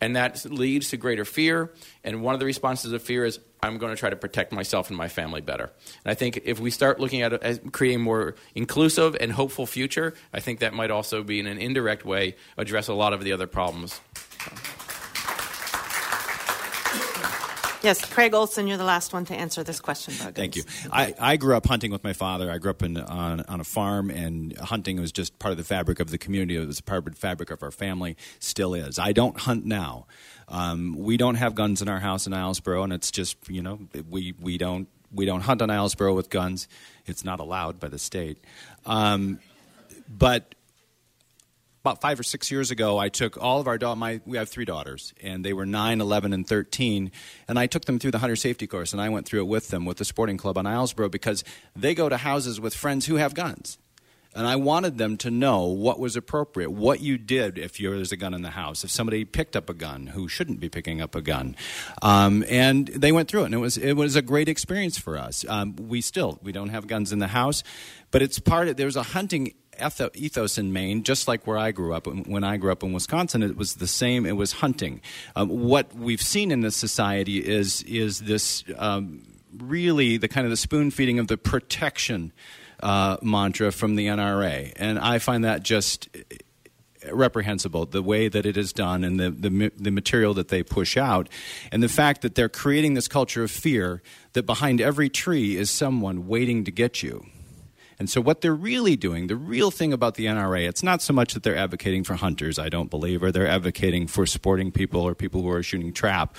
And 0.00 0.16
that 0.16 0.46
leads 0.46 0.88
to 0.90 0.96
greater 0.96 1.26
fear. 1.26 1.70
And 2.02 2.22
one 2.22 2.32
of 2.32 2.40
the 2.40 2.46
responses 2.46 2.92
of 2.92 3.02
fear 3.02 3.26
is, 3.26 3.38
I'm 3.62 3.76
going 3.76 3.94
to 3.94 4.00
try 4.00 4.08
to 4.08 4.16
protect 4.16 4.50
myself 4.50 4.88
and 4.88 4.96
my 4.96 5.08
family 5.08 5.42
better. 5.42 5.70
And 6.04 6.10
I 6.10 6.14
think 6.14 6.40
if 6.44 6.58
we 6.58 6.70
start 6.70 6.98
looking 6.98 7.20
at, 7.20 7.34
at 7.34 7.72
creating 7.72 8.00
more 8.00 8.34
inclusive 8.54 9.14
and 9.20 9.30
hopeful 9.30 9.66
future, 9.66 10.14
I 10.32 10.40
think 10.40 10.60
that 10.60 10.72
might 10.72 10.90
also 10.90 11.22
be 11.22 11.38
in 11.38 11.46
an 11.46 11.58
indirect 11.58 12.06
way 12.06 12.36
address 12.56 12.88
a 12.88 12.94
lot 12.94 13.12
of 13.12 13.22
the 13.22 13.32
other 13.32 13.46
problems. 13.46 14.00
Yes, 17.82 18.04
Craig 18.04 18.34
Olson, 18.34 18.66
you're 18.66 18.76
the 18.76 18.84
last 18.84 19.12
one 19.14 19.24
to 19.26 19.34
answer 19.34 19.62
this 19.62 19.80
question. 19.80 20.12
Thank 20.12 20.56
you. 20.56 20.64
I, 20.92 21.14
I 21.18 21.36
grew 21.36 21.56
up 21.56 21.66
hunting 21.66 21.90
with 21.90 22.04
my 22.04 22.12
father. 22.12 22.50
I 22.50 22.58
grew 22.58 22.70
up 22.72 22.82
in, 22.82 22.98
on, 22.98 23.40
on 23.40 23.60
a 23.60 23.64
farm, 23.64 24.10
and 24.10 24.56
hunting 24.58 25.00
was 25.00 25.12
just 25.12 25.38
part 25.38 25.52
of 25.52 25.58
the 25.58 25.64
fabric 25.64 25.98
of 25.98 26.10
the 26.10 26.18
community. 26.18 26.56
It 26.56 26.66
was 26.66 26.80
part 26.82 27.06
of 27.06 27.14
the 27.14 27.20
fabric 27.20 27.50
of 27.50 27.62
our 27.62 27.70
family, 27.70 28.16
still 28.38 28.74
is. 28.74 28.98
I 28.98 29.12
don't 29.12 29.38
hunt 29.38 29.64
now. 29.64 30.06
Um, 30.48 30.94
we 30.98 31.16
don't 31.16 31.36
have 31.36 31.54
guns 31.54 31.80
in 31.80 31.88
our 31.88 32.00
house 32.00 32.26
in 32.26 32.34
Islesboro, 32.34 32.84
and 32.84 32.92
it's 32.92 33.10
just, 33.10 33.36
you 33.48 33.62
know, 33.62 33.80
we, 34.10 34.34
we, 34.38 34.58
don't, 34.58 34.88
we 35.10 35.24
don't 35.24 35.42
hunt 35.42 35.62
on 35.62 35.70
Islesboro 35.70 36.14
with 36.14 36.28
guns. 36.28 36.68
It's 37.06 37.24
not 37.24 37.40
allowed 37.40 37.80
by 37.80 37.88
the 37.88 37.98
state. 37.98 38.44
Um, 38.84 39.40
but 40.06 40.54
about 41.80 42.00
five 42.00 42.20
or 42.20 42.22
six 42.22 42.50
years 42.50 42.70
ago, 42.70 42.98
I 42.98 43.08
took 43.08 43.42
all 43.42 43.60
of 43.60 43.66
our 43.66 43.78
daughters. 43.78 43.98
My 43.98 44.20
we 44.26 44.36
have 44.36 44.48
three 44.48 44.64
daughters, 44.64 45.14
and 45.22 45.44
they 45.44 45.52
were 45.52 45.66
9, 45.66 46.00
11, 46.00 46.32
and 46.32 46.46
13. 46.46 47.10
And 47.48 47.58
I 47.58 47.66
took 47.66 47.86
them 47.86 47.98
through 47.98 48.10
the 48.10 48.18
hunter 48.18 48.36
safety 48.36 48.66
course, 48.66 48.92
and 48.92 49.00
I 49.00 49.08
went 49.08 49.26
through 49.26 49.40
it 49.40 49.48
with 49.48 49.68
them 49.68 49.84
with 49.84 49.96
the 49.96 50.04
sporting 50.04 50.36
club 50.36 50.58
on 50.58 50.66
Islesboro 50.66 51.10
because 51.10 51.42
they 51.74 51.94
go 51.94 52.08
to 52.08 52.18
houses 52.18 52.60
with 52.60 52.74
friends 52.74 53.06
who 53.06 53.16
have 53.16 53.34
guns. 53.34 53.78
And 54.34 54.46
I 54.46 54.54
wanted 54.56 54.96
them 54.96 55.16
to 55.18 55.30
know 55.30 55.66
what 55.66 55.98
was 55.98 56.14
appropriate, 56.14 56.70
what 56.70 57.00
you 57.00 57.18
did 57.18 57.58
if 57.58 57.78
there's 57.78 58.12
a 58.12 58.16
gun 58.16 58.32
in 58.32 58.42
the 58.42 58.50
house, 58.50 58.84
if 58.84 58.90
somebody 58.90 59.24
picked 59.24 59.56
up 59.56 59.68
a 59.68 59.74
gun 59.74 60.08
who 60.08 60.28
shouldn't 60.28 60.60
be 60.60 60.68
picking 60.68 61.00
up 61.00 61.16
a 61.16 61.20
gun. 61.20 61.56
Um, 62.00 62.44
and 62.48 62.86
they 62.88 63.10
went 63.10 63.28
through 63.28 63.42
it, 63.42 63.46
and 63.46 63.54
it 63.54 63.58
was, 63.58 63.76
it 63.76 63.94
was 63.94 64.14
a 64.14 64.22
great 64.22 64.48
experience 64.48 64.98
for 64.98 65.18
us. 65.18 65.44
Um, 65.48 65.74
we 65.76 66.00
still, 66.00 66.38
we 66.42 66.52
don't 66.52 66.68
have 66.68 66.86
guns 66.86 67.12
in 67.12 67.18
the 67.18 67.26
house, 67.28 67.64
but 68.12 68.22
it's 68.22 68.38
part 68.38 68.68
of, 68.68 68.76
there's 68.76 68.96
a 68.96 69.02
hunting 69.02 69.54
ethos 70.14 70.58
in 70.58 70.72
Maine, 70.72 71.02
just 71.02 71.26
like 71.26 71.46
where 71.46 71.58
I 71.58 71.72
grew 71.72 71.94
up. 71.94 72.06
When 72.06 72.44
I 72.44 72.56
grew 72.56 72.70
up 72.70 72.82
in 72.82 72.92
Wisconsin, 72.92 73.42
it 73.42 73.56
was 73.56 73.76
the 73.76 73.86
same. 73.86 74.26
It 74.26 74.36
was 74.36 74.52
hunting. 74.52 75.00
Um, 75.34 75.48
what 75.48 75.94
we've 75.94 76.22
seen 76.22 76.50
in 76.50 76.60
this 76.60 76.76
society 76.76 77.38
is 77.38 77.82
is 77.84 78.20
this 78.20 78.62
um, 78.76 79.22
really 79.56 80.18
the 80.18 80.28
kind 80.28 80.44
of 80.44 80.50
the 80.50 80.56
spoon 80.56 80.90
feeding 80.90 81.18
of 81.18 81.28
the 81.28 81.38
protection 81.38 82.32
uh, 82.82 83.16
mantra 83.22 83.72
from 83.72 83.96
the 83.96 84.06
NRA, 84.06 84.72
and 84.76 84.98
I 84.98 85.18
find 85.18 85.44
that 85.44 85.62
just 85.62 86.08
reprehensible 87.10 87.86
the 87.86 88.02
way 88.02 88.28
that 88.28 88.46
it 88.46 88.56
is 88.56 88.72
done 88.72 89.04
and 89.04 89.18
the, 89.18 89.30
the, 89.30 89.72
the 89.76 89.90
material 89.90 90.34
that 90.34 90.48
they 90.48 90.62
push 90.62 90.96
out. 90.96 91.28
And 91.72 91.82
the 91.82 91.88
fact 91.88 92.22
that 92.22 92.34
they're 92.34 92.48
creating 92.48 92.94
this 92.94 93.08
culture 93.08 93.42
of 93.42 93.50
fear 93.50 94.02
that 94.32 94.44
behind 94.44 94.80
every 94.80 95.08
tree 95.08 95.56
is 95.56 95.70
someone 95.70 96.26
waiting 96.26 96.64
to 96.64 96.70
get 96.70 97.02
you. 97.02 97.26
And 97.98 98.08
so, 98.08 98.22
what 98.22 98.40
they're 98.40 98.54
really 98.54 98.96
doing, 98.96 99.26
the 99.26 99.36
real 99.36 99.70
thing 99.70 99.92
about 99.92 100.14
the 100.14 100.24
NRA, 100.24 100.66
it's 100.66 100.82
not 100.82 101.02
so 101.02 101.12
much 101.12 101.34
that 101.34 101.42
they're 101.42 101.56
advocating 101.56 102.02
for 102.02 102.14
hunters, 102.14 102.58
I 102.58 102.70
don't 102.70 102.88
believe, 102.88 103.22
or 103.22 103.30
they're 103.30 103.46
advocating 103.46 104.06
for 104.06 104.24
sporting 104.24 104.72
people 104.72 105.02
or 105.02 105.14
people 105.14 105.42
who 105.42 105.50
are 105.50 105.62
shooting 105.62 105.92
trap, 105.92 106.34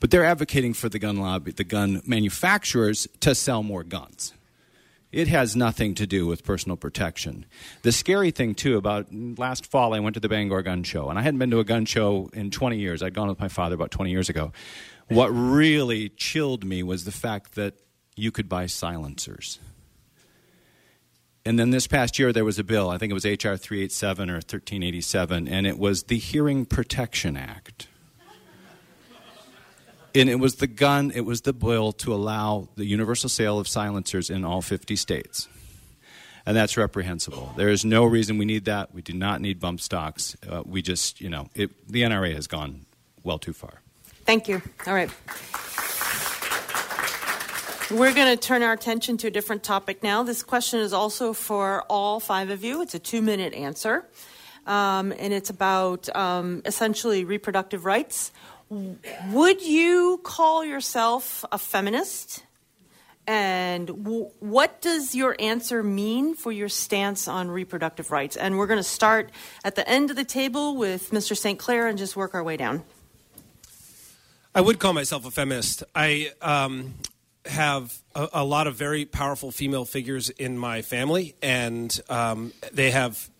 but 0.00 0.10
they're 0.10 0.24
advocating 0.24 0.74
for 0.74 0.88
the 0.88 0.98
gun 0.98 1.18
lobby, 1.18 1.52
the 1.52 1.62
gun 1.62 2.02
manufacturers 2.06 3.06
to 3.20 3.36
sell 3.36 3.62
more 3.62 3.84
guns. 3.84 4.32
It 5.12 5.26
has 5.28 5.56
nothing 5.56 5.94
to 5.96 6.06
do 6.06 6.26
with 6.26 6.44
personal 6.44 6.76
protection. 6.76 7.46
The 7.82 7.90
scary 7.90 8.30
thing, 8.30 8.54
too, 8.54 8.76
about 8.76 9.12
last 9.12 9.66
fall, 9.66 9.92
I 9.92 9.98
went 9.98 10.14
to 10.14 10.20
the 10.20 10.28
Bangor 10.28 10.62
Gun 10.62 10.84
Show, 10.84 11.08
and 11.10 11.18
I 11.18 11.22
hadn't 11.22 11.38
been 11.38 11.50
to 11.50 11.58
a 11.58 11.64
gun 11.64 11.84
show 11.84 12.30
in 12.32 12.50
20 12.50 12.78
years. 12.78 13.02
I'd 13.02 13.14
gone 13.14 13.28
with 13.28 13.40
my 13.40 13.48
father 13.48 13.74
about 13.74 13.90
20 13.90 14.10
years 14.10 14.28
ago. 14.28 14.52
What 15.08 15.28
really 15.28 16.10
chilled 16.10 16.64
me 16.64 16.84
was 16.84 17.04
the 17.04 17.10
fact 17.10 17.56
that 17.56 17.74
you 18.14 18.30
could 18.30 18.48
buy 18.48 18.66
silencers. 18.66 19.58
And 21.44 21.58
then 21.58 21.70
this 21.70 21.88
past 21.88 22.18
year, 22.18 22.32
there 22.32 22.44
was 22.44 22.60
a 22.60 22.64
bill, 22.64 22.90
I 22.90 22.98
think 22.98 23.10
it 23.10 23.14
was 23.14 23.26
H.R. 23.26 23.56
387 23.56 24.30
or 24.30 24.34
1387, 24.34 25.48
and 25.48 25.66
it 25.66 25.78
was 25.78 26.04
the 26.04 26.18
Hearing 26.18 26.66
Protection 26.66 27.36
Act. 27.36 27.88
And 30.14 30.28
it 30.28 30.36
was 30.36 30.56
the 30.56 30.66
gun, 30.66 31.12
it 31.14 31.20
was 31.20 31.42
the 31.42 31.52
bill 31.52 31.92
to 31.92 32.12
allow 32.12 32.68
the 32.76 32.84
universal 32.84 33.28
sale 33.28 33.58
of 33.58 33.68
silencers 33.68 34.30
in 34.30 34.44
all 34.44 34.60
50 34.62 34.96
states. 34.96 35.48
And 36.46 36.56
that's 36.56 36.76
reprehensible. 36.76 37.52
There 37.56 37.68
is 37.68 37.84
no 37.84 38.04
reason 38.04 38.38
we 38.38 38.44
need 38.44 38.64
that. 38.64 38.94
We 38.94 39.02
do 39.02 39.12
not 39.12 39.40
need 39.40 39.60
bump 39.60 39.80
stocks. 39.80 40.36
Uh, 40.48 40.62
we 40.64 40.82
just, 40.82 41.20
you 41.20 41.28
know, 41.28 41.48
it, 41.54 41.70
the 41.88 42.02
NRA 42.02 42.34
has 42.34 42.46
gone 42.46 42.86
well 43.22 43.38
too 43.38 43.52
far. 43.52 43.82
Thank 44.24 44.48
you. 44.48 44.62
All 44.86 44.94
right. 44.94 45.10
We're 47.90 48.14
going 48.14 48.36
to 48.36 48.36
turn 48.36 48.62
our 48.62 48.72
attention 48.72 49.16
to 49.18 49.26
a 49.26 49.30
different 49.30 49.64
topic 49.64 50.02
now. 50.02 50.22
This 50.22 50.44
question 50.44 50.78
is 50.78 50.92
also 50.92 51.32
for 51.32 51.82
all 51.90 52.20
five 52.20 52.50
of 52.50 52.62
you. 52.62 52.82
It's 52.82 52.94
a 52.94 53.00
two 53.00 53.20
minute 53.20 53.52
answer, 53.52 54.06
um, 54.64 55.12
and 55.18 55.32
it's 55.32 55.50
about 55.50 56.08
um, 56.14 56.62
essentially 56.64 57.24
reproductive 57.24 57.84
rights. 57.84 58.30
Would 58.70 59.62
you 59.62 60.20
call 60.22 60.64
yourself 60.64 61.44
a 61.50 61.58
feminist? 61.58 62.44
And 63.26 63.88
w- 63.88 64.30
what 64.38 64.80
does 64.80 65.12
your 65.14 65.34
answer 65.40 65.82
mean 65.82 66.34
for 66.34 66.52
your 66.52 66.68
stance 66.68 67.26
on 67.26 67.50
reproductive 67.50 68.12
rights? 68.12 68.36
And 68.36 68.58
we're 68.58 68.68
going 68.68 68.78
to 68.78 68.84
start 68.84 69.30
at 69.64 69.74
the 69.74 69.88
end 69.88 70.10
of 70.10 70.16
the 70.16 70.24
table 70.24 70.76
with 70.76 71.10
Mr. 71.10 71.36
St. 71.36 71.58
Clair 71.58 71.88
and 71.88 71.98
just 71.98 72.16
work 72.16 72.32
our 72.32 72.44
way 72.44 72.56
down. 72.56 72.84
I 74.54 74.60
would 74.60 74.78
call 74.78 74.92
myself 74.92 75.26
a 75.26 75.32
feminist. 75.32 75.82
I 75.94 76.32
um, 76.40 76.94
have 77.46 77.96
a, 78.14 78.28
a, 78.34 78.44
lot 78.44 78.66
of 78.66 78.76
very 78.76 79.04
powerful 79.04 79.50
female 79.50 79.84
figures 79.84 80.30
in 80.30 80.58
my 80.58 80.82
family, 80.82 81.34
and 81.42 82.00
um, 82.08 82.52
they 82.72 82.90
have 82.90 83.30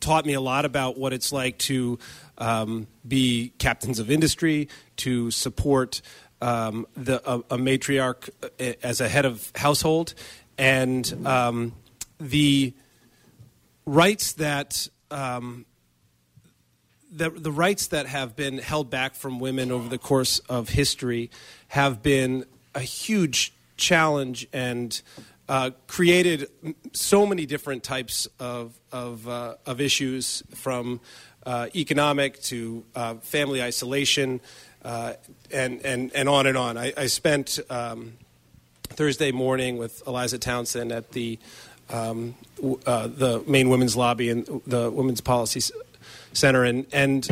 taught 0.00 0.26
me 0.26 0.34
a 0.34 0.40
lot 0.40 0.64
about 0.64 0.98
what 0.98 1.12
it's 1.12 1.32
like 1.32 1.58
to 1.58 1.98
um, 2.42 2.88
be 3.06 3.52
captains 3.58 4.00
of 4.00 4.10
industry, 4.10 4.68
to 4.96 5.30
support 5.30 6.02
um, 6.40 6.86
the, 6.96 7.22
a, 7.24 7.38
a, 7.54 7.56
matriarch 7.56 8.28
uh, 8.42 8.72
as 8.82 9.00
a 9.00 9.08
head 9.08 9.24
of 9.24 9.52
household, 9.54 10.14
and 10.58 11.24
um, 11.24 11.72
the 12.18 12.74
rights 13.86 14.32
that 14.34 14.88
um, 15.12 15.66
the, 17.12 17.30
the 17.30 17.52
rights 17.52 17.88
that 17.88 18.06
have 18.06 18.34
been 18.34 18.58
held 18.58 18.90
back 18.90 19.14
from 19.14 19.38
women 19.38 19.70
over 19.70 19.88
the 19.88 19.98
course 19.98 20.40
of 20.40 20.70
history 20.70 21.30
have 21.68 22.02
been 22.02 22.44
a 22.74 22.80
huge 22.80 23.52
challenge 23.76 24.48
and 24.52 25.00
uh, 25.48 25.70
created 25.86 26.48
so 26.92 27.26
many 27.26 27.46
different 27.46 27.82
types 27.82 28.26
of, 28.40 28.80
of, 28.90 29.28
uh, 29.28 29.56
of 29.66 29.80
issues 29.80 30.42
from 30.54 31.00
uh, 31.44 31.68
economic 31.74 32.40
to 32.42 32.84
uh, 32.94 33.14
family 33.14 33.62
isolation 33.62 34.40
uh, 34.84 35.14
and, 35.50 35.84
and, 35.84 36.12
and 36.14 36.28
on 36.28 36.46
and 36.46 36.56
on. 36.56 36.76
I, 36.76 36.92
I 36.96 37.06
spent 37.06 37.58
um, 37.70 38.14
Thursday 38.84 39.32
morning 39.32 39.76
with 39.76 40.02
Eliza 40.06 40.38
Townsend 40.38 40.92
at 40.92 41.12
the, 41.12 41.38
um, 41.90 42.34
uh, 42.86 43.06
the 43.08 43.42
Maine 43.46 43.68
Women's 43.68 43.96
Lobby 43.96 44.28
and 44.28 44.46
the 44.66 44.90
Women's 44.90 45.20
Policy 45.20 45.72
Center, 46.32 46.64
and, 46.64 46.86
and 46.92 47.28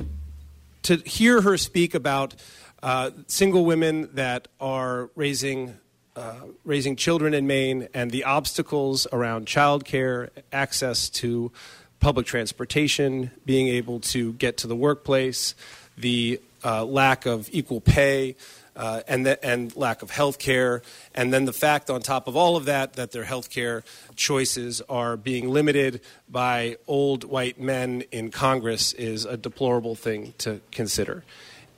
to 0.82 0.96
hear 0.96 1.40
her 1.40 1.56
speak 1.56 1.94
about 1.94 2.34
uh, 2.82 3.10
single 3.26 3.64
women 3.64 4.08
that 4.14 4.48
are 4.60 5.10
raising 5.14 5.76
uh, 6.16 6.40
raising 6.64 6.96
children 6.96 7.32
in 7.34 7.46
Maine 7.46 7.88
and 7.94 8.10
the 8.10 8.24
obstacles 8.24 9.06
around 9.12 9.46
childcare, 9.46 10.28
access 10.52 11.08
to 11.08 11.52
public 12.00 12.26
transportation, 12.26 13.30
being 13.44 13.68
able 13.68 14.00
to 14.00 14.32
get 14.34 14.56
to 14.58 14.66
the 14.66 14.76
workplace, 14.76 15.54
the 15.96 16.40
uh, 16.64 16.84
lack 16.84 17.26
of 17.26 17.48
equal 17.52 17.80
pay, 17.80 18.36
uh, 18.76 19.02
and, 19.08 19.26
the, 19.26 19.44
and 19.44 19.76
lack 19.76 20.02
of 20.02 20.10
health 20.10 20.38
care, 20.38 20.80
and 21.14 21.32
then 21.34 21.44
the 21.44 21.52
fact 21.52 21.90
on 21.90 22.00
top 22.00 22.26
of 22.26 22.36
all 22.36 22.56
of 22.56 22.64
that 22.64 22.94
that 22.94 23.12
their 23.12 23.24
health 23.24 23.50
care 23.50 23.84
choices 24.16 24.80
are 24.88 25.16
being 25.16 25.50
limited 25.50 26.00
by 26.30 26.76
old 26.86 27.24
white 27.24 27.60
men 27.60 28.02
in 28.10 28.30
Congress 28.30 28.92
is 28.94 29.24
a 29.24 29.36
deplorable 29.36 29.94
thing 29.94 30.32
to 30.38 30.60
consider. 30.70 31.24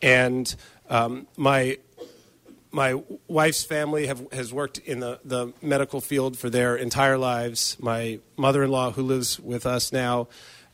And 0.01 0.55
um, 0.89 1.27
my 1.37 1.79
my 2.73 3.03
wife's 3.29 3.63
family 3.63 4.07
have, 4.07 4.27
has 4.33 4.53
worked 4.53 4.79
in 4.79 5.01
the, 5.01 5.21
the 5.25 5.53
medical 5.61 6.01
field 6.01 6.39
for 6.39 6.51
their 6.51 6.75
entire 6.75 7.19
lives. 7.19 7.77
My 7.79 8.19
mother 8.37 8.65
in 8.65 8.71
law, 8.71 8.91
who 8.91 9.03
lives 9.03 9.39
with 9.39 9.67
us 9.67 9.93
now, 9.93 10.29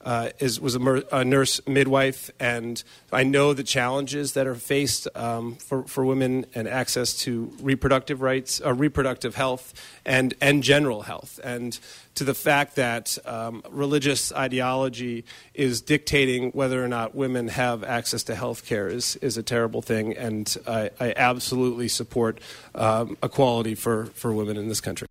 uh, 0.05 0.31
is, 0.39 0.61
was 0.61 0.75
a, 0.75 0.79
mer- 0.79 1.03
a, 1.11 1.25
nurse 1.25 1.61
midwife, 1.67 2.31
and 2.39 2.83
I 3.13 3.25
know 3.25 3.53
the 3.53 3.65
challenges 3.65 4.35
that 4.35 4.47
are 4.47 4.55
faced 4.55 5.09
um, 5.17 5.57
for, 5.57 5.83
for 5.85 6.05
women 6.05 6.47
and 6.55 6.69
access 6.69 7.15
to 7.21 7.53
reproductive 7.61 8.23
rights, 8.23 8.63
uh, 8.65 8.73
reproductive 8.73 9.35
health, 9.35 9.75
and, 10.05 10.35
and 10.41 10.63
general 10.63 11.03
health. 11.03 11.41
And 11.43 11.79
to 12.15 12.25
the 12.25 12.35
fact 12.35 12.77
that 12.77 13.19
um, 13.27 13.63
religious 13.71 14.33
ideology 14.33 15.25
is 15.55 15.81
dictating 15.81 16.51
whether 16.53 16.83
or 16.83 16.89
not 16.89 17.15
women 17.15 17.49
have 17.49 17.83
access 17.83 18.23
to 18.25 18.35
health 18.35 18.67
care 18.67 18.89
is, 18.89 19.17
is 19.17 19.37
a 19.37 19.43
terrible 19.43 19.83
thing, 19.83 20.17
and 20.17 20.57
I, 20.67 20.91
I 21.01 21.13
absolutely 21.17 21.89
support 21.89 22.39
um, 22.75 23.17
equality 23.23 23.75
for, 23.75 24.07
for 24.07 24.33
women 24.33 24.57
in 24.57 24.69
this 24.69 24.81
country. 24.81 25.08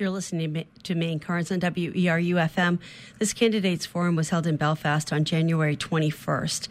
You're 0.00 0.08
listening 0.08 0.64
to 0.84 0.94
Maine 0.94 1.20
Currents 1.20 1.52
on 1.52 1.60
WERU 1.60 2.34
FM. 2.34 2.78
This 3.18 3.34
candidates 3.34 3.84
forum 3.84 4.16
was 4.16 4.30
held 4.30 4.46
in 4.46 4.56
Belfast 4.56 5.12
on 5.12 5.24
January 5.24 5.76
21st. 5.76 6.68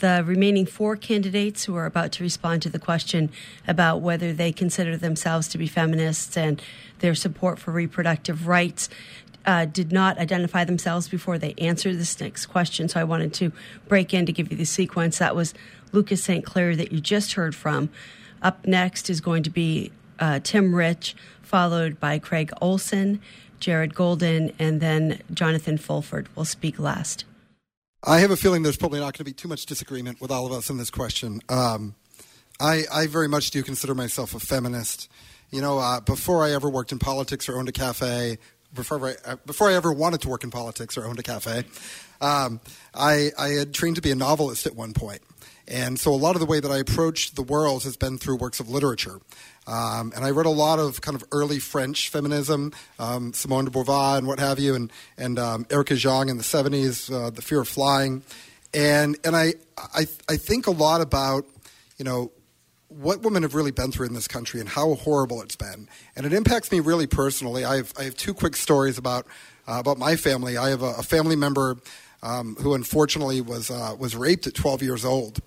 The 0.00 0.24
remaining 0.26 0.64
four 0.64 0.96
candidates 0.96 1.64
who 1.64 1.76
are 1.76 1.84
about 1.84 2.10
to 2.12 2.22
respond 2.22 2.62
to 2.62 2.70
the 2.70 2.78
question 2.78 3.30
about 3.68 4.00
whether 4.00 4.32
they 4.32 4.50
consider 4.50 4.96
themselves 4.96 5.46
to 5.48 5.58
be 5.58 5.66
feminists 5.66 6.38
and 6.38 6.62
their 7.00 7.14
support 7.14 7.58
for 7.58 7.70
reproductive 7.70 8.46
rights 8.46 8.88
uh, 9.44 9.66
did 9.66 9.92
not 9.92 10.16
identify 10.16 10.64
themselves 10.64 11.06
before 11.06 11.36
they 11.36 11.52
answered 11.58 11.98
this 11.98 12.18
next 12.18 12.46
question. 12.46 12.88
So 12.88 12.98
I 12.98 13.04
wanted 13.04 13.34
to 13.34 13.52
break 13.88 14.14
in 14.14 14.24
to 14.24 14.32
give 14.32 14.50
you 14.50 14.56
the 14.56 14.64
sequence. 14.64 15.18
That 15.18 15.36
was 15.36 15.52
Lucas 15.92 16.24
St. 16.24 16.46
Clair 16.46 16.74
that 16.76 16.92
you 16.92 17.00
just 17.02 17.34
heard 17.34 17.54
from. 17.54 17.90
Up 18.40 18.66
next 18.66 19.10
is 19.10 19.20
going 19.20 19.42
to 19.42 19.50
be 19.50 19.92
uh, 20.20 20.40
Tim 20.42 20.74
Rich, 20.74 21.16
followed 21.42 21.98
by 21.98 22.18
Craig 22.18 22.52
Olson, 22.60 23.20
Jared 23.58 23.94
Golden, 23.94 24.52
and 24.58 24.80
then 24.80 25.20
Jonathan 25.32 25.78
Fulford 25.78 26.28
will 26.36 26.44
speak 26.44 26.78
last. 26.78 27.24
I 28.02 28.20
have 28.20 28.30
a 28.30 28.36
feeling 28.36 28.62
there's 28.62 28.78
probably 28.78 29.00
not 29.00 29.12
going 29.12 29.18
to 29.18 29.24
be 29.24 29.32
too 29.32 29.48
much 29.48 29.66
disagreement 29.66 30.20
with 30.20 30.30
all 30.30 30.46
of 30.46 30.52
us 30.52 30.70
in 30.70 30.78
this 30.78 30.90
question. 30.90 31.40
Um, 31.48 31.94
I, 32.58 32.84
I, 32.92 33.06
very 33.06 33.28
much 33.28 33.50
do 33.50 33.62
consider 33.62 33.94
myself 33.94 34.34
a 34.34 34.40
feminist. 34.40 35.10
You 35.50 35.60
know, 35.60 35.78
uh, 35.78 36.00
before 36.00 36.44
I 36.44 36.52
ever 36.52 36.70
worked 36.70 36.92
in 36.92 36.98
politics 36.98 37.48
or 37.48 37.58
owned 37.58 37.68
a 37.68 37.72
cafe, 37.72 38.38
before 38.72 39.06
I, 39.06 39.14
uh, 39.24 39.36
before 39.44 39.68
I 39.68 39.74
ever 39.74 39.92
wanted 39.92 40.22
to 40.22 40.28
work 40.28 40.44
in 40.44 40.50
politics 40.50 40.96
or 40.96 41.06
owned 41.06 41.18
a 41.18 41.22
cafe, 41.22 41.64
um, 42.20 42.60
I, 42.94 43.30
I 43.38 43.48
had 43.48 43.74
trained 43.74 43.96
to 43.96 44.02
be 44.02 44.10
a 44.10 44.14
novelist 44.14 44.66
at 44.66 44.74
one 44.74 44.94
point. 44.94 45.20
And 45.70 46.00
so 46.00 46.12
a 46.12 46.16
lot 46.16 46.34
of 46.34 46.40
the 46.40 46.46
way 46.46 46.58
that 46.58 46.70
I 46.70 46.78
approached 46.78 47.36
the 47.36 47.42
world 47.42 47.84
has 47.84 47.96
been 47.96 48.18
through 48.18 48.36
works 48.36 48.58
of 48.58 48.68
literature. 48.68 49.20
Um, 49.68 50.12
and 50.16 50.24
I 50.24 50.30
read 50.30 50.46
a 50.46 50.50
lot 50.50 50.80
of 50.80 51.00
kind 51.00 51.14
of 51.14 51.22
early 51.30 51.60
French 51.60 52.08
feminism, 52.08 52.72
um, 52.98 53.32
Simone 53.32 53.66
de 53.66 53.70
Beauvoir 53.70 54.18
and 54.18 54.26
what 54.26 54.40
have 54.40 54.58
you, 54.58 54.74
and, 54.74 54.92
and 55.16 55.38
um, 55.38 55.66
Erica 55.70 55.94
Jong 55.94 56.28
in 56.28 56.38
the 56.38 56.42
70s, 56.42 57.12
uh, 57.12 57.30
The 57.30 57.40
Fear 57.40 57.60
of 57.60 57.68
Flying. 57.68 58.24
And, 58.74 59.16
and 59.24 59.36
I, 59.36 59.54
I, 59.78 60.06
I 60.28 60.36
think 60.36 60.66
a 60.66 60.72
lot 60.72 61.00
about, 61.00 61.46
you 61.98 62.04
know, 62.04 62.32
what 62.88 63.22
women 63.22 63.44
have 63.44 63.54
really 63.54 63.70
been 63.70 63.92
through 63.92 64.08
in 64.08 64.14
this 64.14 64.26
country 64.26 64.58
and 64.58 64.68
how 64.68 64.94
horrible 64.94 65.40
it's 65.40 65.54
been. 65.54 65.88
And 66.16 66.26
it 66.26 66.32
impacts 66.32 66.72
me 66.72 66.80
really 66.80 67.06
personally. 67.06 67.64
I 67.64 67.76
have, 67.76 67.92
I 67.96 68.04
have 68.04 68.16
two 68.16 68.34
quick 68.34 68.56
stories 68.56 68.98
about, 68.98 69.26
uh, 69.68 69.76
about 69.78 69.98
my 69.98 70.16
family. 70.16 70.56
I 70.56 70.70
have 70.70 70.82
a, 70.82 70.94
a 70.94 71.02
family 71.04 71.36
member 71.36 71.76
um, 72.22 72.56
who 72.60 72.74
unfortunately 72.74 73.40
was, 73.40 73.70
uh, 73.70 73.94
was 73.98 74.14
raped 74.14 74.46
at 74.46 74.54
12 74.54 74.82
years 74.82 75.04
old 75.04 75.40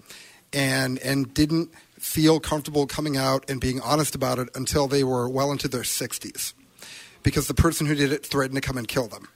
and, 0.51 0.99
and 0.99 1.33
didn't 1.33 1.71
feel 1.99 2.39
comfortable 2.39 2.85
coming 2.85 3.15
out 3.15 3.49
and 3.49 3.61
being 3.61 3.79
honest 3.81 4.15
about 4.15 4.39
it 4.39 4.49
until 4.55 4.87
they 4.87 5.03
were 5.03 5.29
well 5.29 5.51
into 5.51 5.67
their 5.67 5.81
60s 5.81 6.53
because 7.23 7.47
the 7.47 7.53
person 7.53 7.87
who 7.87 7.95
did 7.95 8.11
it 8.11 8.25
threatened 8.25 8.55
to 8.55 8.61
come 8.61 8.77
and 8.77 8.87
kill 8.87 9.07
them. 9.07 9.27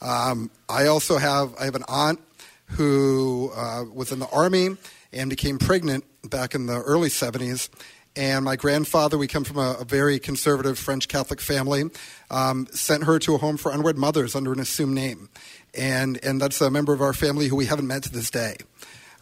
Um, 0.00 0.50
I 0.68 0.86
also 0.86 1.16
have 1.16 1.54
I 1.58 1.64
have 1.64 1.74
an 1.74 1.84
aunt 1.88 2.20
who 2.66 3.50
uh, 3.56 3.84
was 3.92 4.12
in 4.12 4.18
the 4.18 4.28
army 4.28 4.76
and 5.12 5.30
became 5.30 5.58
pregnant 5.58 6.04
back 6.28 6.54
in 6.54 6.66
the 6.66 6.80
early 6.82 7.08
70s. 7.08 7.68
And 8.16 8.44
my 8.44 8.56
grandfather, 8.56 9.18
we 9.18 9.26
come 9.26 9.44
from 9.44 9.58
a, 9.58 9.76
a 9.80 9.84
very 9.84 10.18
conservative 10.18 10.78
French 10.78 11.06
Catholic 11.06 11.40
family, 11.40 11.84
um, 12.30 12.66
sent 12.72 13.04
her 13.04 13.18
to 13.20 13.34
a 13.34 13.38
home 13.38 13.58
for 13.58 13.70
unwed 13.70 13.98
mothers 13.98 14.34
under 14.34 14.52
an 14.52 14.60
assumed 14.60 14.94
name. 14.94 15.28
And, 15.74 16.18
and 16.24 16.40
that's 16.40 16.60
a 16.62 16.70
member 16.70 16.94
of 16.94 17.02
our 17.02 17.12
family 17.12 17.48
who 17.48 17.56
we 17.56 17.66
haven't 17.66 17.86
met 17.86 18.04
to 18.04 18.12
this 18.12 18.30
day. 18.30 18.56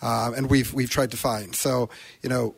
Uh, 0.01 0.33
and 0.37 0.49
we've, 0.49 0.73
we've 0.73 0.91
tried 0.91 1.11
to 1.11 1.17
find. 1.17 1.57
So, 1.57 1.91
you 2.23 2.29
know, 2.29 2.55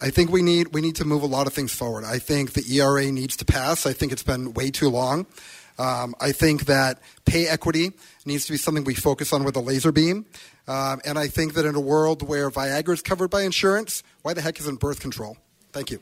I 0.00 0.10
think 0.10 0.30
we 0.30 0.42
need 0.42 0.68
we 0.68 0.80
need 0.80 0.94
to 0.96 1.04
move 1.04 1.22
a 1.22 1.26
lot 1.26 1.48
of 1.48 1.52
things 1.52 1.74
forward. 1.74 2.04
I 2.04 2.20
think 2.20 2.52
the 2.52 2.62
ERA 2.78 3.10
needs 3.10 3.36
to 3.38 3.44
pass. 3.44 3.84
I 3.84 3.92
think 3.92 4.12
it's 4.12 4.22
been 4.22 4.54
way 4.54 4.70
too 4.70 4.88
long. 4.88 5.26
Um, 5.76 6.14
I 6.20 6.30
think 6.30 6.66
that 6.66 7.00
pay 7.24 7.48
equity 7.48 7.92
needs 8.24 8.46
to 8.46 8.52
be 8.52 8.58
something 8.58 8.84
we 8.84 8.94
focus 8.94 9.32
on 9.32 9.42
with 9.42 9.56
a 9.56 9.60
laser 9.60 9.90
beam. 9.90 10.26
Um, 10.68 11.00
and 11.04 11.18
I 11.18 11.28
think 11.28 11.54
that 11.54 11.64
in 11.64 11.74
a 11.74 11.80
world 11.80 12.22
where 12.22 12.50
Viagra 12.50 12.94
is 12.94 13.02
covered 13.02 13.30
by 13.30 13.42
insurance, 13.42 14.02
why 14.22 14.34
the 14.34 14.40
heck 14.40 14.60
isn't 14.60 14.80
birth 14.80 15.00
control? 15.00 15.36
Thank 15.78 15.92
you. 15.92 16.00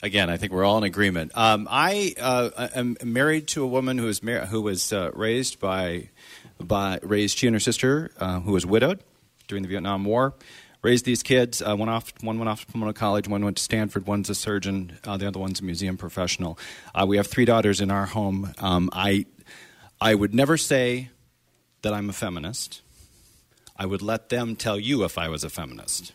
Again, 0.00 0.30
I 0.30 0.36
think 0.36 0.52
we're 0.52 0.64
all 0.64 0.78
in 0.78 0.84
agreement. 0.84 1.32
Um, 1.34 1.66
I 1.68 2.14
uh, 2.20 2.68
am 2.76 2.96
married 3.02 3.48
to 3.48 3.64
a 3.64 3.66
woman 3.66 3.98
who 3.98 4.04
was 4.04 4.22
mar- 4.22 4.46
who 4.46 4.62
was 4.62 4.92
uh, 4.92 5.10
raised 5.12 5.58
by 5.58 6.10
by 6.60 7.00
raised 7.02 7.36
she 7.36 7.48
and 7.48 7.56
her 7.56 7.58
sister, 7.58 8.12
uh, 8.20 8.38
who 8.38 8.52
was 8.52 8.64
widowed 8.64 9.00
during 9.48 9.64
the 9.64 9.68
Vietnam 9.68 10.04
War. 10.04 10.34
Raised 10.82 11.04
these 11.04 11.24
kids. 11.24 11.60
Uh, 11.60 11.74
one 11.74 11.88
off, 11.88 12.12
one 12.20 12.38
went 12.38 12.48
off 12.48 12.64
to 12.64 12.70
Pomona 12.70 12.92
College. 12.92 13.26
One 13.26 13.44
went 13.44 13.56
to 13.56 13.62
Stanford. 13.64 14.06
One's 14.06 14.30
a 14.30 14.36
surgeon. 14.36 14.98
Uh, 15.02 15.16
the 15.16 15.26
other 15.26 15.40
one's 15.40 15.58
a 15.58 15.64
museum 15.64 15.96
professional. 15.96 16.60
Uh, 16.94 17.06
we 17.08 17.16
have 17.16 17.26
three 17.26 17.44
daughters 17.44 17.80
in 17.80 17.90
our 17.90 18.06
home. 18.06 18.54
Um, 18.60 18.88
I, 18.92 19.26
I 20.00 20.14
would 20.14 20.32
never 20.32 20.56
say 20.56 21.10
that 21.82 21.92
I'm 21.92 22.08
a 22.08 22.12
feminist. 22.12 22.82
I 23.80 23.86
would 23.86 24.02
let 24.02 24.28
them 24.28 24.56
tell 24.56 24.78
you 24.78 25.04
if 25.04 25.16
I 25.16 25.30
was 25.30 25.42
a 25.42 25.48
feminist. 25.48 26.12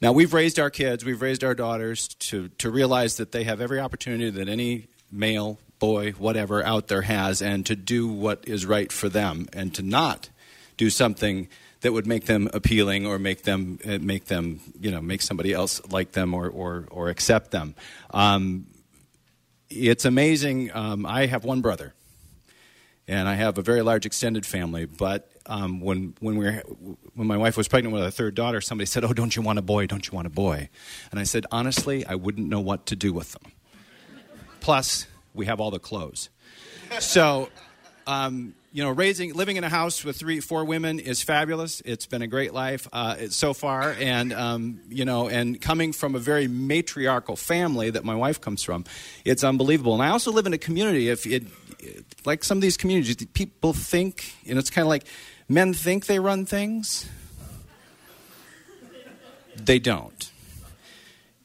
Now, 0.00 0.10
we've 0.10 0.34
raised 0.34 0.58
our 0.58 0.68
kids, 0.68 1.04
we've 1.04 1.22
raised 1.22 1.44
our 1.44 1.54
daughters 1.54 2.08
to, 2.08 2.48
to 2.58 2.70
realize 2.70 3.18
that 3.18 3.30
they 3.30 3.44
have 3.44 3.60
every 3.60 3.78
opportunity 3.78 4.30
that 4.30 4.48
any 4.48 4.88
male 5.12 5.60
boy, 5.78 6.10
whatever, 6.18 6.60
out 6.64 6.88
there 6.88 7.02
has, 7.02 7.40
and 7.40 7.64
to 7.66 7.76
do 7.76 8.08
what 8.08 8.48
is 8.48 8.66
right 8.66 8.90
for 8.90 9.08
them, 9.08 9.46
and 9.52 9.72
to 9.76 9.82
not 9.82 10.28
do 10.76 10.90
something 10.90 11.46
that 11.82 11.92
would 11.92 12.06
make 12.06 12.26
them 12.26 12.48
appealing 12.52 13.06
or 13.06 13.16
make 13.20 13.44
them 13.44 13.78
uh, 13.84 13.98
make 14.00 14.24
them 14.24 14.58
you 14.80 14.90
know 14.90 15.00
make 15.00 15.22
somebody 15.22 15.52
else 15.52 15.80
like 15.92 16.10
them 16.10 16.34
or 16.34 16.48
or, 16.48 16.86
or 16.90 17.10
accept 17.10 17.52
them. 17.52 17.76
Um, 18.10 18.66
it's 19.70 20.04
amazing. 20.04 20.72
Um, 20.74 21.06
I 21.06 21.26
have 21.26 21.44
one 21.44 21.60
brother, 21.60 21.94
and 23.08 23.26
I 23.26 23.34
have 23.34 23.56
a 23.56 23.62
very 23.62 23.82
large 23.82 24.06
extended 24.06 24.44
family. 24.44 24.84
But 24.84 25.30
um, 25.46 25.80
when 25.80 26.14
when 26.20 26.36
we 26.36 26.44
were, 26.44 26.62
when 27.14 27.26
my 27.26 27.38
wife 27.38 27.56
was 27.56 27.66
pregnant 27.66 27.94
with 27.94 28.04
a 28.04 28.10
third 28.10 28.34
daughter, 28.34 28.60
somebody 28.60 28.86
said, 28.86 29.02
"Oh, 29.02 29.14
don't 29.14 29.34
you 29.34 29.42
want 29.42 29.58
a 29.58 29.62
boy? 29.62 29.86
Don't 29.86 30.06
you 30.06 30.14
want 30.14 30.26
a 30.26 30.30
boy?" 30.30 30.68
And 31.10 31.18
I 31.18 31.24
said, 31.24 31.46
honestly, 31.50 32.06
I 32.06 32.14
wouldn't 32.14 32.48
know 32.48 32.60
what 32.60 32.86
to 32.86 32.96
do 32.96 33.12
with 33.12 33.32
them. 33.32 33.50
Plus, 34.60 35.06
we 35.32 35.46
have 35.46 35.60
all 35.60 35.70
the 35.70 35.78
clothes. 35.78 36.28
So, 37.00 37.48
um, 38.06 38.54
you 38.72 38.82
know, 38.82 38.90
raising, 38.90 39.32
living 39.34 39.56
in 39.56 39.64
a 39.64 39.68
house 39.68 40.04
with 40.04 40.16
three, 40.16 40.40
four 40.40 40.64
women 40.64 40.98
is 40.98 41.22
fabulous. 41.22 41.80
It's 41.84 42.06
been 42.06 42.22
a 42.22 42.26
great 42.26 42.52
life 42.52 42.86
uh, 42.92 43.28
so 43.30 43.54
far, 43.54 43.96
and 43.98 44.32
um, 44.32 44.80
you 44.88 45.06
know, 45.06 45.28
and 45.28 45.58
coming 45.60 45.92
from 45.92 46.14
a 46.14 46.18
very 46.18 46.48
matriarchal 46.48 47.36
family 47.36 47.90
that 47.90 48.04
my 48.04 48.14
wife 48.14 48.40
comes 48.40 48.62
from, 48.62 48.84
it's 49.24 49.42
unbelievable. 49.42 49.94
And 49.94 50.02
I 50.02 50.10
also 50.10 50.32
live 50.32 50.46
in 50.46 50.52
a 50.52 50.58
community. 50.58 51.08
If 51.08 51.26
it, 51.26 51.44
like 52.24 52.44
some 52.44 52.58
of 52.58 52.62
these 52.62 52.76
communities, 52.76 53.16
people 53.34 53.72
think, 53.72 54.34
you 54.44 54.54
know, 54.54 54.58
it's 54.60 54.70
kind 54.70 54.84
of 54.84 54.88
like 54.88 55.04
men 55.48 55.74
think 55.74 56.06
they 56.06 56.18
run 56.18 56.46
things. 56.46 57.08
They 59.56 59.78
don't. 59.78 60.30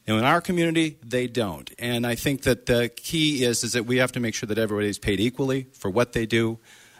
And 0.06 0.17
in 0.17 0.23
our 0.23 0.41
community, 0.41 0.97
they 1.03 1.27
don't. 1.27 1.71
And 1.79 2.06
I 2.06 2.15
think 2.15 2.43
that 2.43 2.65
the 2.65 2.89
key 2.89 3.43
is, 3.45 3.63
is 3.63 3.71
that 3.73 3.86
we 3.86 3.97
have 3.97 4.12
to 4.13 4.19
make 4.19 4.36
sure 4.36 4.47
that 4.47 4.58
everybody's 4.58 4.99
paid 4.99 5.19
equally 5.19 5.67
for 5.71 5.89
what 5.89 6.13
they 6.13 6.25
do. 6.25 6.60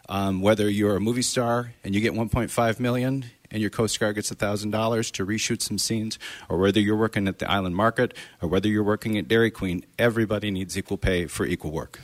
Um, 0.10 0.42
whether 0.42 0.70
you're 0.70 0.96
a 0.96 1.00
movie 1.00 1.22
star 1.22 1.74
and 1.84 1.96
you 1.96 2.02
get 2.02 2.14
1.5 2.14 2.80
million 2.80 3.26
and 3.52 3.62
your 3.62 3.70
co-star 3.70 4.14
gets 4.14 4.32
$1,000 4.32 5.12
to 5.12 5.26
reshoot 5.26 5.62
some 5.62 5.78
scenes, 5.78 6.18
or 6.50 6.58
whether 6.58 6.80
you're 6.80 6.98
working 6.98 7.28
at 7.28 7.38
the 7.38 7.50
Island 7.50 7.76
Market, 7.76 8.16
or 8.42 8.50
whether 8.50 8.68
you're 8.68 8.84
working 8.84 9.16
at 9.18 9.28
Dairy 9.28 9.52
Queen, 9.52 9.86
everybody 10.00 10.50
needs 10.50 10.76
equal 10.76 10.98
pay 10.98 11.28
for 11.28 11.46
equal 11.46 11.72
work. 11.72 12.00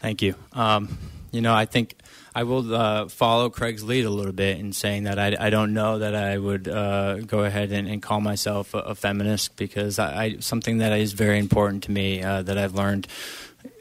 Thank 0.00 0.22
you. 0.22 0.34
Um, 0.52 0.98
you 1.32 1.40
know, 1.40 1.54
I 1.54 1.66
think 1.66 1.94
I 2.34 2.42
will 2.44 2.74
uh, 2.74 3.08
follow 3.08 3.50
Craig's 3.50 3.82
lead 3.82 4.04
a 4.04 4.10
little 4.10 4.32
bit 4.32 4.58
in 4.58 4.72
saying 4.72 5.04
that 5.04 5.18
I, 5.18 5.36
I 5.38 5.50
don't 5.50 5.72
know 5.74 5.98
that 5.98 6.14
I 6.14 6.36
would 6.36 6.68
uh, 6.68 7.20
go 7.20 7.44
ahead 7.44 7.72
and, 7.72 7.88
and, 7.88 8.02
call 8.02 8.20
myself 8.20 8.74
a, 8.74 8.78
a 8.78 8.94
feminist 8.94 9.56
because 9.56 9.98
I, 9.98 10.24
I, 10.24 10.36
something 10.40 10.78
that 10.78 10.92
is 10.92 11.14
very 11.14 11.38
important 11.38 11.84
to 11.84 11.90
me 11.90 12.22
uh, 12.22 12.42
that 12.42 12.58
I've 12.58 12.74
learned 12.74 13.06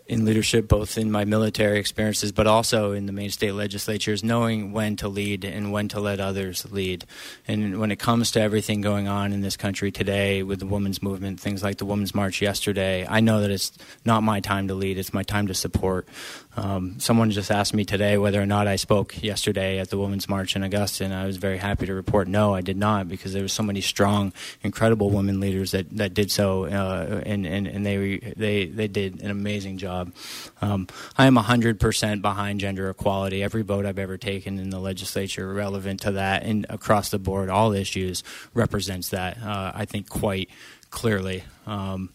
in 0.07 0.23
leadership, 0.23 0.67
both 0.67 0.97
in 0.99 1.11
my 1.11 1.25
military 1.25 1.79
experiences, 1.79 2.31
but 2.31 2.45
also 2.45 2.91
in 2.91 3.07
the 3.07 3.11
Maine 3.11 3.31
state 3.31 3.53
legislatures, 3.53 4.23
knowing 4.23 4.71
when 4.71 4.95
to 4.97 5.07
lead 5.07 5.43
and 5.43 5.71
when 5.71 5.87
to 5.87 5.99
let 5.99 6.19
others 6.19 6.69
lead. 6.71 7.05
And 7.47 7.79
when 7.79 7.89
it 7.89 7.97
comes 7.97 8.31
to 8.31 8.41
everything 8.41 8.81
going 8.81 9.07
on 9.07 9.33
in 9.33 9.41
this 9.41 9.57
country 9.57 9.91
today 9.91 10.43
with 10.43 10.59
the 10.59 10.67
women's 10.67 11.01
movement, 11.01 11.39
things 11.39 11.63
like 11.63 11.77
the 11.77 11.85
Women's 11.85 12.13
March 12.13 12.39
yesterday, 12.39 13.07
I 13.09 13.19
know 13.19 13.41
that 13.41 13.49
it's 13.49 13.71
not 14.05 14.21
my 14.21 14.41
time 14.41 14.67
to 14.67 14.75
lead, 14.75 14.99
it's 14.99 15.13
my 15.13 15.23
time 15.23 15.47
to 15.47 15.55
support. 15.55 16.07
Um, 16.55 16.99
someone 16.99 17.31
just 17.31 17.49
asked 17.49 17.73
me 17.73 17.83
today 17.83 18.17
whether 18.17 18.41
or 18.41 18.45
not 18.45 18.67
I 18.67 18.75
spoke 18.75 19.21
yesterday 19.23 19.79
at 19.79 19.89
the 19.89 19.97
Women's 19.97 20.29
March 20.29 20.55
in 20.55 20.61
Augusta, 20.61 21.03
and 21.03 21.13
I 21.13 21.25
was 21.25 21.37
very 21.37 21.57
happy 21.57 21.87
to 21.87 21.93
report 21.93 22.27
no, 22.27 22.53
I 22.53 22.61
did 22.61 22.77
not, 22.77 23.09
because 23.09 23.33
there 23.33 23.41
were 23.41 23.47
so 23.47 23.63
many 23.63 23.81
strong, 23.81 24.33
incredible 24.63 25.09
women 25.09 25.39
leaders 25.39 25.71
that, 25.71 25.89
that 25.97 26.13
did 26.13 26.31
so, 26.31 26.65
uh, 26.65 27.21
and, 27.25 27.45
and, 27.45 27.67
and 27.67 27.85
they, 27.85 28.17
they, 28.37 28.65
they 28.67 28.87
did 28.87 29.21
an 29.21 29.31
amazing 29.31 29.77
job. 29.77 29.94
Um, 30.61 30.87
I 31.17 31.25
am 31.27 31.35
100% 31.35 32.21
behind 32.21 32.59
gender 32.59 32.89
equality. 32.89 33.43
Every 33.43 33.61
vote 33.61 33.85
I've 33.85 33.99
ever 33.99 34.17
taken 34.17 34.59
in 34.59 34.69
the 34.69 34.79
legislature 34.79 35.53
relevant 35.53 36.01
to 36.01 36.11
that 36.13 36.43
and 36.43 36.65
across 36.69 37.09
the 37.09 37.19
board, 37.19 37.49
all 37.49 37.73
issues 37.73 38.23
represents 38.53 39.09
that, 39.09 39.37
uh, 39.41 39.71
I 39.73 39.85
think, 39.85 40.09
quite 40.09 40.49
clearly. 40.89 41.43
Um, 41.65 42.09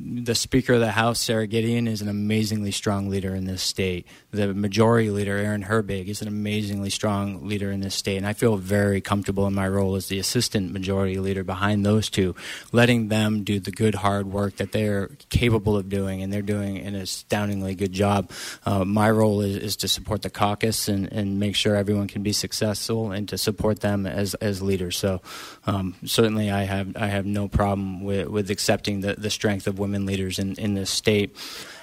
the 0.00 0.34
Speaker 0.34 0.74
of 0.74 0.80
the 0.80 0.90
House, 0.90 1.20
Sara 1.20 1.46
Gideon, 1.46 1.86
is 1.86 2.02
an 2.02 2.08
amazingly 2.08 2.72
strong 2.72 3.08
leader 3.08 3.32
in 3.32 3.44
this 3.44 3.62
state. 3.62 4.06
The 4.32 4.52
Majority 4.52 5.10
Leader, 5.10 5.36
Erin 5.36 5.62
Herbig, 5.62 6.08
is 6.08 6.20
an 6.20 6.26
amazingly 6.26 6.90
strong 6.90 7.46
leader 7.46 7.70
in 7.70 7.78
this 7.78 7.94
state. 7.94 8.16
And 8.16 8.26
I 8.26 8.32
feel 8.32 8.56
very 8.56 9.00
comfortable 9.00 9.46
in 9.46 9.54
my 9.54 9.68
role 9.68 9.94
as 9.94 10.08
the 10.08 10.18
Assistant 10.18 10.72
Majority 10.72 11.18
Leader 11.18 11.44
behind 11.44 11.86
those 11.86 12.10
two, 12.10 12.34
letting 12.72 13.06
them 13.06 13.44
do 13.44 13.60
the 13.60 13.70
good, 13.70 13.94
hard 13.94 14.26
work 14.26 14.56
that 14.56 14.72
they're 14.72 15.10
capable 15.30 15.76
of 15.76 15.88
doing, 15.88 16.22
and 16.22 16.32
they're 16.32 16.42
doing 16.42 16.78
an 16.78 16.96
astoundingly 16.96 17.76
good 17.76 17.92
job. 17.92 18.32
Uh, 18.66 18.84
my 18.84 19.08
role 19.08 19.42
is, 19.42 19.56
is, 19.56 19.76
to 19.76 19.86
support 19.86 20.22
the 20.22 20.30
caucus 20.30 20.88
and, 20.88 21.12
and 21.12 21.38
make 21.38 21.54
sure 21.54 21.76
everyone 21.76 22.08
can 22.08 22.22
be 22.22 22.32
successful 22.32 23.12
and 23.12 23.28
to 23.28 23.38
support 23.38 23.80
them 23.80 24.06
as, 24.06 24.34
as 24.34 24.60
leaders. 24.60 24.96
So 24.96 25.20
um, 25.66 25.94
certainly 26.04 26.50
I 26.50 26.64
have, 26.64 26.96
I 26.96 27.06
have 27.06 27.26
no 27.26 27.46
problem 27.46 28.02
with, 28.02 28.26
with 28.26 28.50
accepting 28.50 29.00
the, 29.00 29.14
the 29.14 29.30
strength 29.30 29.68
of 29.68 29.78
women 29.84 30.06
leaders 30.06 30.38
in, 30.38 30.54
in 30.54 30.74
this 30.74 30.90
state. 30.90 31.36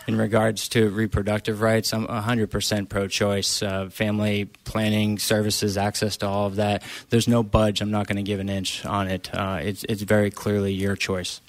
In 0.08 0.18
regards 0.18 0.68
to 0.70 0.90
reproductive 0.90 1.62
rights, 1.62 1.94
I'm 1.94 2.08
100% 2.08 2.90
pro 2.90 3.08
choice. 3.08 3.62
Uh, 3.62 3.90
family 3.90 4.46
planning 4.66 5.20
services, 5.20 5.78
access 5.78 6.18
to 6.18 6.28
all 6.28 6.48
of 6.48 6.56
that. 6.56 6.84
There's 7.12 7.28
no 7.28 7.44
budge. 7.44 7.82
I'm 7.82 7.92
not 7.92 8.08
going 8.08 8.18
to 8.18 8.24
give 8.24 8.40
an 8.40 8.50
inch 8.50 8.84
on 8.84 9.08
it. 9.08 9.34
Uh, 9.34 9.60
it's, 9.62 9.84
it's 9.84 10.02
very 10.02 10.32
clearly 10.32 10.74
your 10.74 10.96
choice. 10.96 11.40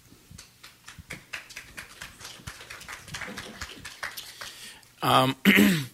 Um, 5.02 5.34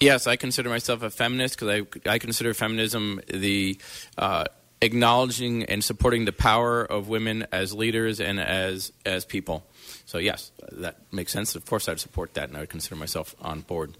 yes, 0.00 0.26
I 0.26 0.36
consider 0.36 0.68
myself 0.68 1.02
a 1.02 1.10
feminist 1.10 1.58
because 1.58 1.86
I, 2.04 2.10
I 2.10 2.18
consider 2.18 2.52
feminism 2.52 3.20
the 3.32 3.78
uh, 4.18 4.44
acknowledging 4.84 5.64
and 5.64 5.82
supporting 5.82 6.26
the 6.26 6.32
power 6.32 6.84
of 6.84 7.08
women 7.08 7.46
as 7.50 7.72
leaders 7.72 8.20
and 8.20 8.38
as 8.38 8.92
as 9.04 9.24
people. 9.24 9.64
So 10.06 10.18
yes, 10.18 10.52
that 10.72 10.98
makes 11.10 11.32
sense. 11.32 11.56
Of 11.56 11.64
course, 11.64 11.88
I'd 11.88 11.98
support 11.98 12.34
that, 12.34 12.48
and 12.48 12.56
I 12.56 12.60
would 12.60 12.68
consider 12.68 12.96
myself 12.96 13.34
on 13.40 13.62
board. 13.62 13.96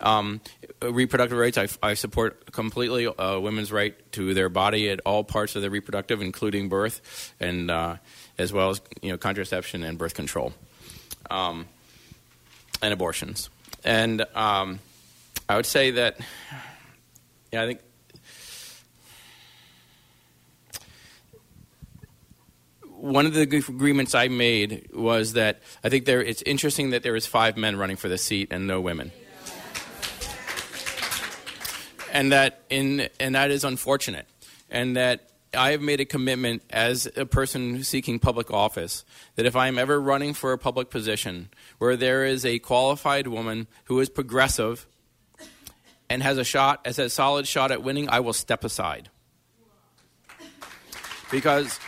Um, 0.00 0.40
reproductive 0.82 1.38
rights, 1.38 1.56
I, 1.56 1.68
I 1.82 1.94
support 1.94 2.52
completely 2.52 3.06
uh, 3.06 3.38
women's 3.38 3.72
right 3.72 3.94
to 4.12 4.34
their 4.34 4.50
body 4.50 4.90
at 4.90 5.00
all 5.06 5.24
parts 5.24 5.56
of 5.56 5.62
their 5.62 5.70
reproductive, 5.70 6.20
including 6.20 6.68
birth, 6.68 7.32
and 7.40 7.70
uh, 7.70 7.96
as 8.36 8.52
well 8.52 8.70
as 8.70 8.80
you 9.00 9.10
know 9.10 9.18
contraception 9.18 9.84
and 9.84 9.96
birth 9.96 10.14
control, 10.14 10.52
um, 11.30 11.66
and 12.82 12.92
abortions. 12.92 13.48
And 13.84 14.26
um, 14.34 14.80
I 15.48 15.56
would 15.56 15.66
say 15.66 15.92
that, 15.92 16.18
yeah, 17.52 17.62
I 17.62 17.66
think 17.66 17.80
one 22.98 23.26
of 23.26 23.34
the 23.34 23.42
agreements 23.42 24.14
I 24.14 24.28
made 24.28 24.88
was 24.94 25.34
that 25.34 25.60
I 25.84 25.88
think 25.88 26.06
there 26.06 26.22
it's 26.22 26.42
interesting 26.42 26.90
that 26.90 27.02
there 27.02 27.16
is 27.16 27.26
five 27.26 27.56
men 27.56 27.76
running 27.76 27.96
for 27.96 28.08
the 28.08 28.18
seat 28.18 28.48
and 28.50 28.66
no 28.66 28.80
women. 28.80 29.12
And 32.12 32.32
that 32.32 32.62
in 32.70 33.08
and 33.20 33.34
that 33.34 33.50
is 33.50 33.64
unfortunate. 33.64 34.26
And 34.70 34.96
that 34.96 35.30
I 35.54 35.72
have 35.72 35.80
made 35.80 36.00
a 36.00 36.04
commitment 36.04 36.62
as 36.70 37.08
a 37.16 37.26
person 37.26 37.82
seeking 37.84 38.18
public 38.18 38.50
office 38.50 39.04
that 39.36 39.46
if 39.46 39.56
I 39.56 39.68
am 39.68 39.78
ever 39.78 40.00
running 40.00 40.34
for 40.34 40.52
a 40.52 40.58
public 40.58 40.90
position 40.90 41.50
where 41.78 41.96
there 41.96 42.24
is 42.24 42.44
a 42.44 42.58
qualified 42.58 43.26
woman 43.26 43.66
who 43.84 44.00
is 44.00 44.08
progressive 44.08 44.86
and 46.08 46.22
has 46.22 46.38
a 46.38 46.44
shot 46.44 46.80
as 46.84 46.98
a 46.98 47.08
solid 47.10 47.46
shot 47.46 47.70
at 47.70 47.82
winning, 47.82 48.08
I 48.08 48.20
will 48.20 48.32
step 48.32 48.64
aside. 48.64 49.10
Because 51.30 51.78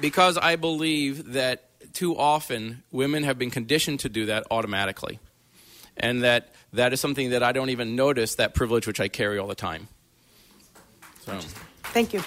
because 0.00 0.36
I 0.36 0.56
believe 0.56 1.32
that 1.32 1.70
too 1.92 2.16
often 2.16 2.82
women 2.90 3.22
have 3.22 3.38
been 3.38 3.50
conditioned 3.50 4.00
to 4.00 4.08
do 4.08 4.26
that 4.26 4.44
automatically. 4.50 5.20
And 5.96 6.24
that 6.24 6.52
that 6.72 6.92
is 6.92 7.00
something 7.00 7.30
that 7.30 7.42
I 7.42 7.52
don't 7.52 7.70
even 7.70 7.94
notice 7.94 8.34
that 8.36 8.54
privilege 8.54 8.86
which 8.86 9.00
I 9.00 9.08
carry 9.08 9.38
all 9.38 9.46
the 9.46 9.54
time. 9.54 9.88
So. 11.20 11.38
Thank 11.84 12.12
you. 12.12 12.22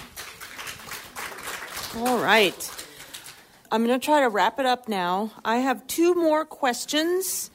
All 1.96 2.18
right. 2.18 2.86
I'm 3.70 3.84
going 3.84 3.98
to 3.98 4.04
try 4.04 4.20
to 4.20 4.28
wrap 4.30 4.58
it 4.58 4.64
up 4.64 4.88
now. 4.88 5.30
I 5.44 5.58
have 5.58 5.86
two 5.86 6.14
more 6.14 6.46
questions. 6.46 7.50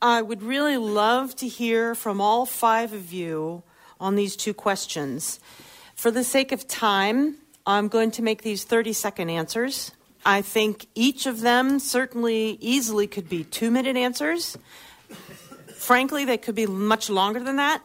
I 0.00 0.22
would 0.22 0.42
really 0.42 0.78
love 0.78 1.36
to 1.36 1.48
hear 1.48 1.94
from 1.94 2.20
all 2.20 2.46
five 2.46 2.94
of 2.94 3.12
you 3.12 3.62
on 4.00 4.14
these 4.14 4.34
two 4.34 4.54
questions. 4.54 5.40
For 5.94 6.10
the 6.10 6.24
sake 6.24 6.52
of 6.52 6.66
time, 6.66 7.36
I'm 7.68 7.88
going 7.88 8.12
to 8.12 8.22
make 8.22 8.40
these 8.40 8.64
30 8.64 8.94
second 8.94 9.28
answers. 9.28 9.92
I 10.24 10.40
think 10.40 10.86
each 10.94 11.26
of 11.26 11.40
them 11.42 11.78
certainly 11.78 12.56
easily 12.62 13.06
could 13.06 13.28
be 13.28 13.44
two 13.44 13.70
minute 13.70 13.94
answers. 13.94 14.56
Frankly, 15.74 16.24
they 16.24 16.38
could 16.38 16.54
be 16.54 16.66
much 16.66 17.10
longer 17.10 17.40
than 17.40 17.56
that, 17.56 17.82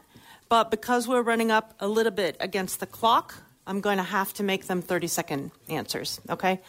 but 0.48 0.72
because 0.72 1.06
we're 1.06 1.22
running 1.22 1.52
up 1.52 1.74
a 1.82 1.88
little 1.90 2.14
bit 2.14 2.38
against 2.40 2.80
the 2.80 2.86
clock, 2.86 3.36
I'm 3.68 3.82
going 3.82 3.98
to 3.98 4.04
have 4.04 4.34
to 4.36 4.44
make 4.44 4.68
them 4.68 4.82
30 4.82 5.08
second 5.08 5.52
answers, 5.68 6.22
okay? 6.30 6.62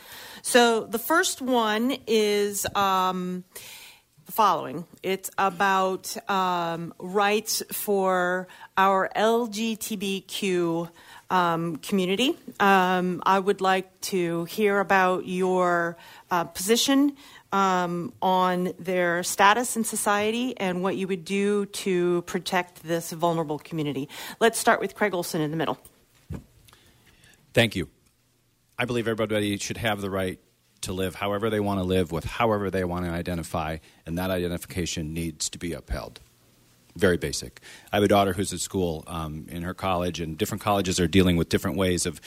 So 0.42 0.80
the 0.84 0.98
first 0.98 1.40
one 1.40 1.96
is 2.08 2.66
um, 2.74 3.44
the 4.26 4.32
following 4.32 4.86
it's 5.04 5.30
about 5.38 6.16
um, 6.28 6.94
rights 6.98 7.62
for 7.70 8.48
our 8.76 9.08
LGBTQ 9.14 10.90
um, 11.30 11.76
community. 11.76 12.36
Um, 12.60 13.22
I 13.24 13.38
would 13.38 13.60
like 13.60 14.00
to 14.02 14.44
hear 14.44 14.80
about 14.80 15.26
your 15.26 15.96
uh, 16.30 16.44
position 16.44 17.16
um, 17.52 18.12
on 18.20 18.72
their 18.78 19.22
status 19.22 19.76
in 19.76 19.84
society 19.84 20.58
and 20.58 20.82
what 20.82 20.96
you 20.96 21.06
would 21.06 21.24
do 21.24 21.66
to 21.66 22.22
protect 22.22 22.82
this 22.82 23.12
vulnerable 23.12 23.58
community. 23.58 24.08
Let's 24.40 24.58
start 24.58 24.80
with 24.80 24.94
Craig 24.94 25.14
Olson 25.14 25.40
in 25.40 25.50
the 25.50 25.56
middle. 25.56 25.78
Thank 27.52 27.76
you. 27.76 27.88
I 28.76 28.84
believe 28.86 29.06
everybody 29.06 29.56
should 29.58 29.76
have 29.76 30.00
the 30.00 30.10
right 30.10 30.40
to 30.80 30.92
live 30.92 31.14
however 31.14 31.48
they 31.48 31.60
want 31.60 31.78
to 31.78 31.84
live 31.84 32.10
with 32.12 32.24
however 32.24 32.70
they 32.70 32.84
want 32.84 33.06
to 33.06 33.10
identify, 33.12 33.78
and 34.04 34.18
that 34.18 34.30
identification 34.30 35.14
needs 35.14 35.48
to 35.50 35.58
be 35.58 35.72
upheld 35.72 36.20
very 36.96 37.16
basic. 37.16 37.60
I 37.92 37.96
have 37.96 38.04
a 38.04 38.08
daughter 38.08 38.32
who's 38.32 38.52
at 38.52 38.60
school 38.60 39.04
um, 39.06 39.46
in 39.48 39.62
her 39.62 39.74
college, 39.74 40.20
and 40.20 40.38
different 40.38 40.62
colleges 40.62 41.00
are 41.00 41.08
dealing 41.08 41.36
with 41.36 41.48
different 41.48 41.76
ways 41.76 42.06
of 42.06 42.20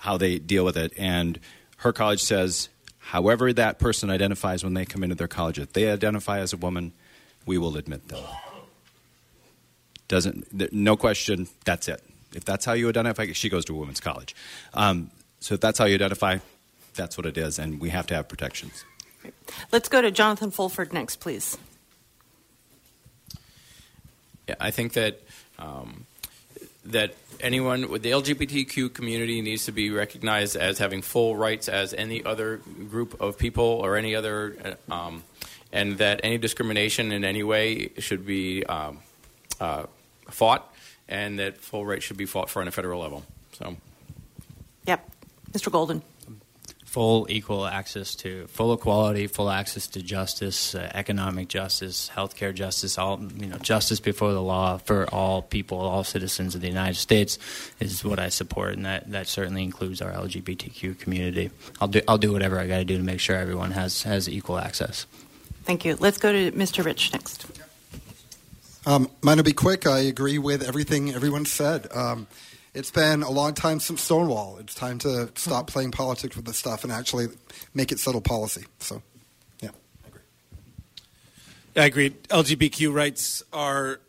how 0.00 0.16
they 0.16 0.38
deal 0.38 0.64
with 0.64 0.76
it. 0.76 0.92
And 0.96 1.40
her 1.78 1.92
college 1.92 2.22
says, 2.22 2.68
however 2.98 3.52
that 3.52 3.78
person 3.78 4.10
identifies 4.10 4.62
when 4.62 4.74
they 4.74 4.84
come 4.84 5.02
into 5.02 5.16
their 5.16 5.28
college, 5.28 5.58
if 5.58 5.72
they 5.72 5.90
identify 5.90 6.38
as 6.38 6.52
a 6.52 6.56
woman, 6.56 6.92
we 7.46 7.58
will 7.58 7.76
admit 7.76 8.08
them. 8.08 8.24
Doesn't 10.08 10.72
no 10.72 10.96
question. 10.96 11.48
That's 11.64 11.88
it. 11.88 12.02
If 12.34 12.44
that's 12.44 12.64
how 12.64 12.72
you 12.74 12.88
identify, 12.88 13.32
she 13.32 13.48
goes 13.48 13.64
to 13.66 13.74
a 13.74 13.78
women's 13.78 14.00
college. 14.00 14.34
Um, 14.74 15.10
so 15.40 15.54
if 15.54 15.60
that's 15.60 15.78
how 15.78 15.86
you 15.86 15.94
identify, 15.94 16.38
that's 16.94 17.16
what 17.16 17.26
it 17.26 17.36
is, 17.36 17.58
and 17.58 17.80
we 17.80 17.90
have 17.90 18.06
to 18.08 18.14
have 18.14 18.28
protections. 18.28 18.84
Let's 19.70 19.88
go 19.88 20.02
to 20.02 20.10
Jonathan 20.10 20.50
Fulford 20.50 20.92
next, 20.92 21.20
please. 21.20 21.56
I 24.60 24.70
think 24.70 24.94
that 24.94 25.20
um, 25.58 26.06
that 26.84 27.14
anyone 27.40 27.90
with 27.90 28.02
the 28.02 28.10
LGBTQ 28.10 28.92
community 28.92 29.40
needs 29.40 29.66
to 29.66 29.72
be 29.72 29.90
recognized 29.90 30.56
as 30.56 30.78
having 30.78 31.02
full 31.02 31.36
rights 31.36 31.68
as 31.68 31.94
any 31.94 32.24
other 32.24 32.58
group 32.90 33.20
of 33.20 33.38
people 33.38 33.64
or 33.64 33.96
any 33.96 34.14
other, 34.14 34.76
uh, 34.90 34.92
um, 34.92 35.22
and 35.72 35.98
that 35.98 36.20
any 36.22 36.38
discrimination 36.38 37.12
in 37.12 37.24
any 37.24 37.42
way 37.42 37.90
should 37.98 38.26
be 38.26 38.64
um, 38.64 38.98
uh, 39.60 39.84
fought, 40.28 40.72
and 41.08 41.38
that 41.38 41.58
full 41.58 41.86
rights 41.86 42.04
should 42.04 42.16
be 42.16 42.26
fought 42.26 42.50
for 42.50 42.60
on 42.60 42.68
a 42.68 42.72
federal 42.72 43.00
level. 43.00 43.24
So, 43.52 43.76
yep, 44.86 45.08
Mr. 45.52 45.70
Golden 45.70 46.02
full 46.92 47.26
equal 47.30 47.66
access 47.66 48.14
to 48.14 48.46
full 48.48 48.74
equality, 48.74 49.26
full 49.26 49.48
access 49.48 49.86
to 49.86 50.02
justice, 50.02 50.74
uh, 50.74 50.90
economic 50.92 51.48
justice, 51.48 52.10
healthcare 52.14 52.54
justice, 52.54 52.98
all 52.98 53.18
you 53.38 53.46
know, 53.46 53.56
justice 53.56 53.98
before 53.98 54.34
the 54.34 54.42
law 54.42 54.76
for 54.76 55.08
all 55.08 55.40
people, 55.40 55.78
all 55.78 56.04
citizens 56.04 56.54
of 56.54 56.60
the 56.60 56.68
United 56.68 56.96
States 56.96 57.38
is 57.80 58.04
what 58.04 58.18
I 58.18 58.28
support, 58.28 58.74
and 58.74 58.84
that, 58.84 59.10
that 59.10 59.26
certainly 59.26 59.62
includes 59.62 60.02
our 60.02 60.12
LGBTQ 60.12 60.98
community. 60.98 61.50
I'll 61.80 61.88
do 61.88 62.02
I'll 62.06 62.18
do 62.18 62.30
whatever 62.30 62.58
I 62.58 62.66
got 62.66 62.76
to 62.76 62.84
do 62.84 62.98
to 62.98 63.02
make 63.02 63.20
sure 63.20 63.36
everyone 63.36 63.70
has 63.70 64.02
has 64.02 64.28
equal 64.28 64.58
access. 64.58 65.06
Thank 65.64 65.86
you. 65.86 65.96
Let's 65.98 66.18
go 66.18 66.30
to 66.30 66.52
Mr. 66.52 66.84
Rich 66.84 67.14
next. 67.14 67.46
Um, 68.84 69.08
mine 69.22 69.38
will 69.38 69.44
be 69.44 69.54
quick. 69.54 69.86
I 69.86 70.00
agree 70.00 70.36
with 70.36 70.62
everything 70.62 71.14
everyone 71.14 71.46
said. 71.46 71.88
Um, 71.94 72.26
it's 72.74 72.90
been 72.90 73.22
a 73.22 73.30
long 73.30 73.54
time 73.54 73.80
since 73.80 74.02
Stonewall. 74.02 74.56
It's 74.58 74.74
time 74.74 74.98
to 75.00 75.30
stop 75.34 75.66
playing 75.66 75.90
politics 75.90 76.36
with 76.36 76.46
this 76.46 76.56
stuff 76.56 76.84
and 76.84 76.92
actually 76.92 77.28
make 77.74 77.92
it 77.92 77.98
settle 77.98 78.20
policy. 78.20 78.64
So, 78.78 79.02
yeah, 79.60 79.70
I 80.04 80.08
agree. 80.08 80.20
I 81.76 81.84
agree. 81.84 82.10
LGBTQ 82.30 82.94
rights 82.94 83.42
are 83.52 84.00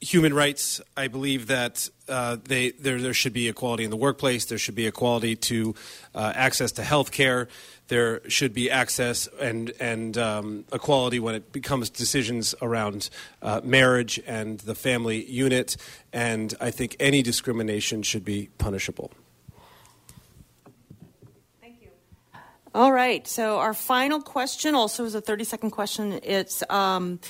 human 0.00 0.34
rights. 0.34 0.82
I 0.96 1.08
believe 1.08 1.46
that 1.46 1.88
uh, 2.08 2.36
they, 2.44 2.72
there, 2.72 3.00
there 3.00 3.14
should 3.14 3.32
be 3.32 3.48
equality 3.48 3.84
in 3.84 3.90
the 3.90 3.96
workplace. 3.96 4.44
There 4.44 4.58
should 4.58 4.74
be 4.74 4.86
equality 4.86 5.34
to 5.36 5.74
uh, 6.14 6.32
access 6.34 6.72
to 6.72 6.82
health 6.82 7.10
care. 7.10 7.48
There 7.88 8.28
should 8.28 8.54
be 8.54 8.70
access 8.70 9.28
and, 9.40 9.72
and 9.78 10.16
um, 10.16 10.64
equality 10.72 11.20
when 11.20 11.34
it 11.34 11.52
becomes 11.52 11.90
decisions 11.90 12.54
around 12.62 13.10
uh, 13.42 13.60
marriage 13.62 14.20
and 14.26 14.58
the 14.60 14.74
family 14.74 15.24
unit. 15.24 15.76
And 16.12 16.54
I 16.60 16.70
think 16.70 16.96
any 16.98 17.22
discrimination 17.22 18.02
should 18.02 18.24
be 18.24 18.48
punishable. 18.56 19.10
Thank 21.60 21.82
you. 21.82 21.90
All 22.74 22.92
right. 22.92 23.28
So 23.28 23.58
our 23.58 23.74
final 23.74 24.22
question 24.22 24.74
also 24.74 25.04
is 25.04 25.14
a 25.14 25.20
30 25.20 25.44
second 25.44 25.70
question. 25.70 26.20
It's 26.22 26.62
um, 26.70 27.20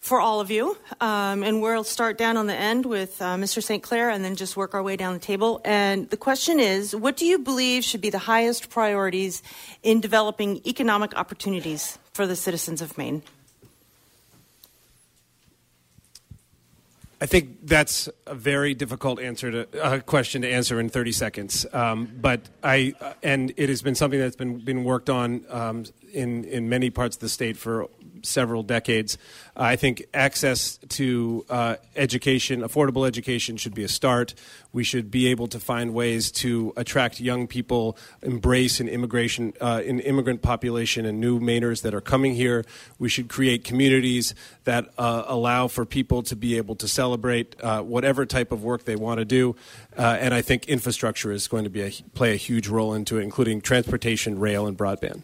for 0.00 0.20
all 0.20 0.40
of 0.40 0.50
you. 0.50 0.76
Um, 1.00 1.42
and 1.42 1.60
we'll 1.60 1.84
start 1.84 2.18
down 2.18 2.36
on 2.36 2.46
the 2.46 2.54
end 2.54 2.86
with 2.86 3.20
uh, 3.20 3.36
Mr. 3.36 3.62
St. 3.62 3.82
Clair 3.82 4.10
and 4.10 4.24
then 4.24 4.36
just 4.36 4.56
work 4.56 4.74
our 4.74 4.82
way 4.82 4.96
down 4.96 5.12
the 5.12 5.18
table. 5.18 5.60
And 5.64 6.08
the 6.10 6.16
question 6.16 6.60
is 6.60 6.94
what 6.94 7.16
do 7.16 7.26
you 7.26 7.38
believe 7.38 7.84
should 7.84 8.00
be 8.00 8.10
the 8.10 8.18
highest 8.18 8.70
priorities 8.70 9.42
in 9.82 10.00
developing 10.00 10.60
economic 10.66 11.16
opportunities 11.16 11.98
for 12.12 12.26
the 12.26 12.36
citizens 12.36 12.80
of 12.80 12.96
Maine? 12.96 13.22
I 17.20 17.26
think 17.26 17.66
that's 17.66 18.08
a 18.26 18.34
very 18.34 18.74
difficult 18.74 19.18
answer 19.18 19.50
to 19.50 19.82
uh, 19.82 19.98
question 20.00 20.42
to 20.42 20.48
answer 20.48 20.78
in 20.78 20.88
30 20.88 21.10
seconds. 21.12 21.66
Um, 21.72 22.08
but 22.20 22.42
I 22.62 22.94
uh, 23.00 23.14
and 23.24 23.52
it 23.56 23.68
has 23.68 23.82
been 23.82 23.96
something 23.96 24.20
that's 24.20 24.36
been 24.36 24.58
been 24.58 24.84
worked 24.84 25.10
on 25.10 25.44
um, 25.48 25.84
in 26.12 26.44
in 26.44 26.68
many 26.68 26.90
parts 26.90 27.16
of 27.16 27.20
the 27.20 27.28
state 27.28 27.56
for 27.56 27.88
several 28.22 28.62
decades. 28.62 29.18
I 29.56 29.76
think 29.76 30.04
access 30.14 30.76
to 30.90 31.44
uh, 31.50 31.76
education, 31.96 32.60
affordable 32.60 33.06
education, 33.06 33.56
should 33.56 33.74
be 33.74 33.82
a 33.82 33.88
start. 33.88 34.34
We 34.72 34.84
should 34.84 35.10
be 35.10 35.28
able 35.28 35.48
to 35.48 35.58
find 35.58 35.92
ways 35.92 36.30
to 36.32 36.72
attract 36.76 37.20
young 37.20 37.46
people, 37.46 37.96
embrace 38.22 38.80
an 38.80 38.88
immigration, 38.88 39.54
uh, 39.60 39.82
an 39.84 40.00
immigrant 40.00 40.42
population, 40.42 41.04
and 41.06 41.20
new 41.20 41.40
Mainers 41.40 41.82
that 41.82 41.94
are 41.94 42.00
coming 42.00 42.34
here. 42.34 42.64
We 42.98 43.08
should 43.08 43.28
create 43.28 43.64
communities 43.64 44.34
that 44.64 44.88
uh, 44.96 45.24
allow 45.26 45.66
for 45.68 45.84
people 45.84 46.22
to 46.24 46.36
be 46.36 46.56
able 46.56 46.76
to 46.76 46.86
celebrate 46.86 47.56
uh, 47.60 47.82
whatever 47.82 48.26
type 48.26 48.52
of 48.52 48.62
work 48.62 48.84
they 48.84 48.96
want 48.96 49.18
to 49.18 49.24
do. 49.24 49.56
Uh, 49.96 50.16
and 50.20 50.32
I 50.32 50.42
think 50.42 50.66
infrastructure 50.66 51.32
is 51.32 51.48
going 51.48 51.64
to 51.64 51.70
be 51.70 51.82
a, 51.82 51.90
play 52.14 52.32
a 52.32 52.36
huge 52.36 52.68
role 52.68 52.94
into 52.94 53.18
it, 53.18 53.22
including 53.22 53.60
transportation, 53.60 54.38
rail, 54.38 54.66
and 54.66 54.78
broadband. 54.78 55.22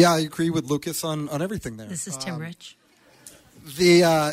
Yeah, 0.00 0.14
I 0.14 0.20
agree 0.20 0.48
with 0.48 0.64
Lucas 0.64 1.04
on, 1.04 1.28
on 1.28 1.42
everything 1.42 1.76
there. 1.76 1.86
This 1.86 2.06
is 2.06 2.16
Tim 2.16 2.36
um, 2.36 2.40
Rich. 2.40 2.78
The 3.76 4.02
uh, 4.02 4.32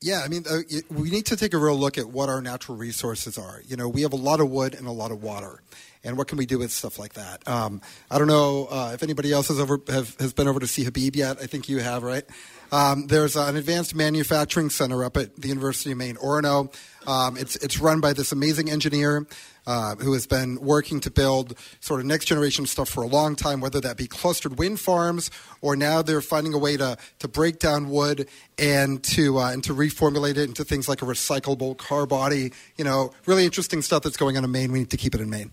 yeah, 0.00 0.22
I 0.24 0.28
mean, 0.28 0.44
uh, 0.48 0.58
we 0.88 1.10
need 1.10 1.26
to 1.26 1.36
take 1.36 1.52
a 1.52 1.58
real 1.58 1.76
look 1.76 1.98
at 1.98 2.06
what 2.06 2.28
our 2.28 2.40
natural 2.40 2.76
resources 2.76 3.36
are. 3.38 3.60
You 3.66 3.76
know, 3.76 3.88
we 3.88 4.02
have 4.02 4.12
a 4.12 4.16
lot 4.16 4.38
of 4.38 4.48
wood 4.48 4.74
and 4.74 4.86
a 4.86 4.92
lot 4.92 5.10
of 5.10 5.20
water, 5.20 5.62
and 6.04 6.16
what 6.16 6.28
can 6.28 6.38
we 6.38 6.46
do 6.46 6.60
with 6.60 6.70
stuff 6.70 6.96
like 6.96 7.14
that? 7.14 7.46
Um, 7.48 7.80
I 8.08 8.18
don't 8.18 8.28
know 8.28 8.68
uh, 8.70 8.92
if 8.94 9.02
anybody 9.02 9.32
else 9.32 9.48
has 9.48 9.58
over 9.58 9.80
have, 9.88 10.14
has 10.20 10.32
been 10.32 10.46
over 10.46 10.60
to 10.60 10.66
see 10.68 10.84
Habib 10.84 11.16
yet. 11.16 11.38
I 11.40 11.46
think 11.46 11.68
you 11.68 11.80
have, 11.80 12.04
right? 12.04 12.24
Um, 12.70 13.08
there's 13.08 13.34
an 13.34 13.56
advanced 13.56 13.96
manufacturing 13.96 14.70
center 14.70 15.04
up 15.04 15.16
at 15.16 15.34
the 15.34 15.48
University 15.48 15.90
of 15.90 15.98
Maine, 15.98 16.16
Orono. 16.16 16.72
Um, 17.04 17.36
it's 17.36 17.56
it's 17.56 17.80
run 17.80 18.00
by 18.00 18.12
this 18.12 18.30
amazing 18.30 18.70
engineer 18.70 19.26
uh, 19.66 19.96
who 19.96 20.12
has 20.12 20.26
been 20.26 20.60
working 20.60 21.00
to 21.00 21.10
build 21.10 21.54
sort 21.80 22.00
of 22.00 22.06
next 22.06 22.26
generation 22.26 22.66
stuff 22.66 22.88
for 22.88 23.02
a 23.02 23.06
long 23.06 23.34
time, 23.34 23.60
whether 23.60 23.80
that 23.80 23.96
be 23.96 24.06
clustered 24.06 24.58
wind 24.58 24.78
farms 24.80 25.30
or 25.60 25.76
now 25.76 26.02
they're 26.02 26.20
finding 26.20 26.54
a 26.54 26.58
way 26.58 26.76
to 26.76 26.96
to 27.18 27.28
break 27.28 27.58
down 27.58 27.90
wood 27.90 28.28
and 28.58 29.02
to 29.02 29.38
uh, 29.38 29.50
and 29.50 29.64
to 29.64 29.74
reformulate 29.74 30.36
it 30.36 30.48
into 30.48 30.64
things 30.64 30.88
like 30.88 31.02
a 31.02 31.04
recyclable 31.04 31.76
car 31.76 32.06
body. 32.06 32.52
You 32.76 32.84
know, 32.84 33.12
really 33.26 33.44
interesting 33.44 33.82
stuff 33.82 34.02
that's 34.02 34.16
going 34.16 34.36
on 34.36 34.44
in 34.44 34.50
Maine. 34.50 34.72
We 34.72 34.80
need 34.80 34.90
to 34.90 34.96
keep 34.96 35.14
it 35.14 35.20
in 35.20 35.30
Maine. 35.30 35.52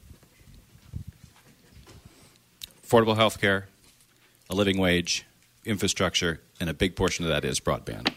Affordable 2.86 3.16
health 3.16 3.42
care, 3.42 3.68
a 4.50 4.56
living 4.56 4.78
wage, 4.78 5.26
infrastructure, 5.66 6.42
and 6.60 6.70
a 6.70 6.74
big 6.74 6.96
portion 6.96 7.26
of 7.26 7.32
that 7.32 7.44
is 7.44 7.60
broadband. 7.60 8.14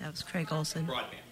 That 0.00 0.12
was 0.12 0.22
Craig 0.22 0.52
Olson. 0.52 0.86
Broadband. 0.86 1.25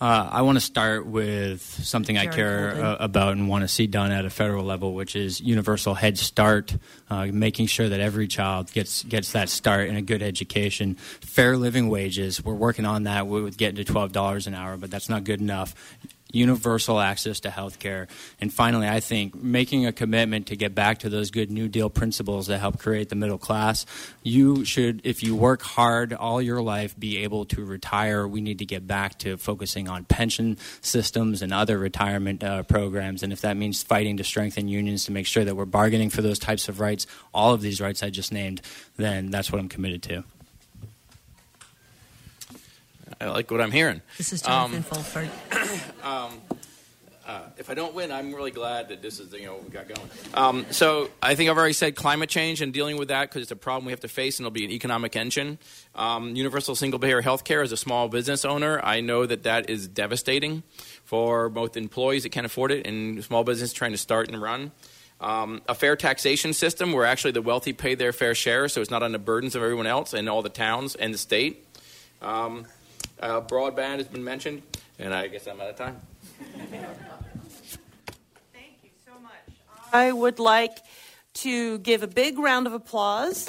Uh, 0.00 0.28
I 0.30 0.42
want 0.42 0.56
to 0.56 0.60
start 0.60 1.06
with 1.06 1.60
something 1.60 2.14
Jared 2.14 2.30
I 2.30 2.36
care 2.36 2.84
uh, 2.84 2.96
about 3.00 3.32
and 3.32 3.48
want 3.48 3.62
to 3.62 3.68
see 3.68 3.88
done 3.88 4.12
at 4.12 4.24
a 4.24 4.30
federal 4.30 4.64
level, 4.64 4.94
which 4.94 5.16
is 5.16 5.40
universal 5.40 5.94
Head 5.94 6.18
Start, 6.18 6.76
uh, 7.10 7.26
making 7.26 7.66
sure 7.66 7.88
that 7.88 7.98
every 7.98 8.28
child 8.28 8.72
gets 8.72 9.02
gets 9.02 9.32
that 9.32 9.48
start 9.48 9.88
in 9.88 9.96
a 9.96 10.02
good 10.02 10.22
education, 10.22 10.94
fair 10.94 11.56
living 11.56 11.88
wages. 11.88 12.44
We're 12.44 12.54
working 12.54 12.84
on 12.84 13.04
that 13.04 13.26
with 13.26 13.56
getting 13.56 13.76
to 13.76 13.84
twelve 13.84 14.12
dollars 14.12 14.46
an 14.46 14.54
hour, 14.54 14.76
but 14.76 14.88
that's 14.88 15.08
not 15.08 15.24
good 15.24 15.40
enough 15.40 15.74
universal 16.30 17.00
access 17.00 17.40
to 17.40 17.50
health 17.50 17.78
care. 17.78 18.06
And 18.40 18.52
finally, 18.52 18.88
I 18.88 19.00
think 19.00 19.34
making 19.34 19.86
a 19.86 19.92
commitment 19.92 20.48
to 20.48 20.56
get 20.56 20.74
back 20.74 20.98
to 21.00 21.08
those 21.08 21.30
good 21.30 21.50
New 21.50 21.68
Deal 21.68 21.88
principles 21.88 22.48
that 22.48 22.58
help 22.58 22.78
create 22.78 23.08
the 23.08 23.16
middle 23.16 23.38
class. 23.38 23.86
You 24.22 24.64
should, 24.64 25.00
if 25.04 25.22
you 25.22 25.34
work 25.34 25.62
hard 25.62 26.12
all 26.12 26.42
your 26.42 26.60
life, 26.60 26.98
be 26.98 27.18
able 27.18 27.46
to 27.46 27.64
retire. 27.64 28.28
We 28.28 28.40
need 28.40 28.58
to 28.58 28.66
get 28.66 28.86
back 28.86 29.18
to 29.20 29.36
focusing 29.36 29.88
on 29.88 30.04
pension 30.04 30.58
systems 30.80 31.40
and 31.40 31.52
other 31.52 31.78
retirement 31.78 32.44
uh, 32.44 32.62
programs. 32.64 33.22
And 33.22 33.32
if 33.32 33.40
that 33.40 33.56
means 33.56 33.82
fighting 33.82 34.18
to 34.18 34.24
strengthen 34.24 34.68
unions 34.68 35.06
to 35.06 35.12
make 35.12 35.26
sure 35.26 35.44
that 35.44 35.56
we're 35.56 35.64
bargaining 35.64 36.10
for 36.10 36.20
those 36.20 36.38
types 36.38 36.68
of 36.68 36.80
rights, 36.80 37.06
all 37.32 37.54
of 37.54 37.62
these 37.62 37.80
rights 37.80 38.02
I 38.02 38.10
just 38.10 38.32
named, 38.32 38.60
then 38.96 39.30
that's 39.30 39.50
what 39.50 39.60
I'm 39.60 39.68
committed 39.68 40.02
to. 40.04 40.24
I 43.20 43.26
like 43.26 43.50
what 43.50 43.60
I'm 43.60 43.72
hearing. 43.72 44.00
This 44.16 44.32
is 44.32 44.42
Jonathan 44.42 44.78
um, 44.78 44.82
Fulford. 44.82 45.30
um, 46.04 46.40
uh, 47.26 47.42
if 47.58 47.68
I 47.68 47.74
don't 47.74 47.94
win, 47.94 48.10
I'm 48.10 48.32
really 48.32 48.52
glad 48.52 48.88
that 48.88 49.02
this 49.02 49.20
is 49.20 49.32
you 49.34 49.44
know 49.44 49.54
what 49.54 49.64
we 49.64 49.70
got 49.70 49.86
going. 49.86 50.10
Um, 50.32 50.66
so 50.70 51.10
I 51.22 51.34
think 51.34 51.50
I've 51.50 51.58
already 51.58 51.74
said 51.74 51.94
climate 51.94 52.30
change 52.30 52.62
and 52.62 52.72
dealing 52.72 52.96
with 52.96 53.08
that 53.08 53.28
because 53.28 53.42
it's 53.42 53.50
a 53.50 53.56
problem 53.56 53.84
we 53.84 53.92
have 53.92 54.00
to 54.00 54.08
face, 54.08 54.38
and 54.38 54.46
it'll 54.46 54.54
be 54.54 54.64
an 54.64 54.70
economic 54.70 55.14
engine. 55.14 55.58
Um, 55.94 56.36
universal 56.36 56.74
single 56.74 56.98
payer 56.98 57.20
health 57.20 57.44
care 57.44 57.60
as 57.60 57.70
a 57.70 57.76
small 57.76 58.08
business 58.08 58.46
owner, 58.46 58.80
I 58.82 59.02
know 59.02 59.26
that 59.26 59.42
that 59.42 59.68
is 59.68 59.88
devastating 59.88 60.62
for 61.04 61.50
both 61.50 61.76
employees 61.76 62.22
that 62.22 62.30
can't 62.30 62.46
afford 62.46 62.72
it 62.72 62.86
and 62.86 63.22
small 63.22 63.44
business 63.44 63.74
trying 63.74 63.92
to 63.92 63.98
start 63.98 64.28
and 64.28 64.40
run. 64.40 64.72
Um, 65.20 65.60
a 65.68 65.74
fair 65.74 65.96
taxation 65.96 66.52
system 66.52 66.92
where 66.92 67.04
actually 67.04 67.32
the 67.32 67.42
wealthy 67.42 67.72
pay 67.74 67.94
their 67.94 68.12
fair 68.12 68.34
share, 68.34 68.68
so 68.68 68.80
it's 68.80 68.90
not 68.90 69.02
on 69.02 69.12
the 69.12 69.18
burdens 69.18 69.54
of 69.54 69.62
everyone 69.62 69.86
else 69.86 70.14
and 70.14 70.30
all 70.30 70.40
the 70.40 70.48
towns 70.48 70.94
and 70.94 71.12
the 71.12 71.18
state. 71.18 71.66
Um, 72.22 72.66
uh, 73.20 73.40
broadband 73.40 73.98
has 73.98 74.06
been 74.06 74.24
mentioned, 74.24 74.62
and 74.98 75.14
I 75.14 75.28
guess 75.28 75.46
I'm 75.46 75.60
out 75.60 75.70
of 75.70 75.76
time. 75.76 76.00
Thank 78.52 78.78
you 78.82 78.90
so 79.04 79.12
much. 79.22 79.32
I 79.92 80.12
would 80.12 80.38
like 80.38 80.78
to 81.34 81.78
give 81.78 82.02
a 82.02 82.08
big 82.08 82.38
round 82.38 82.66
of 82.66 82.72
applause. 82.72 83.48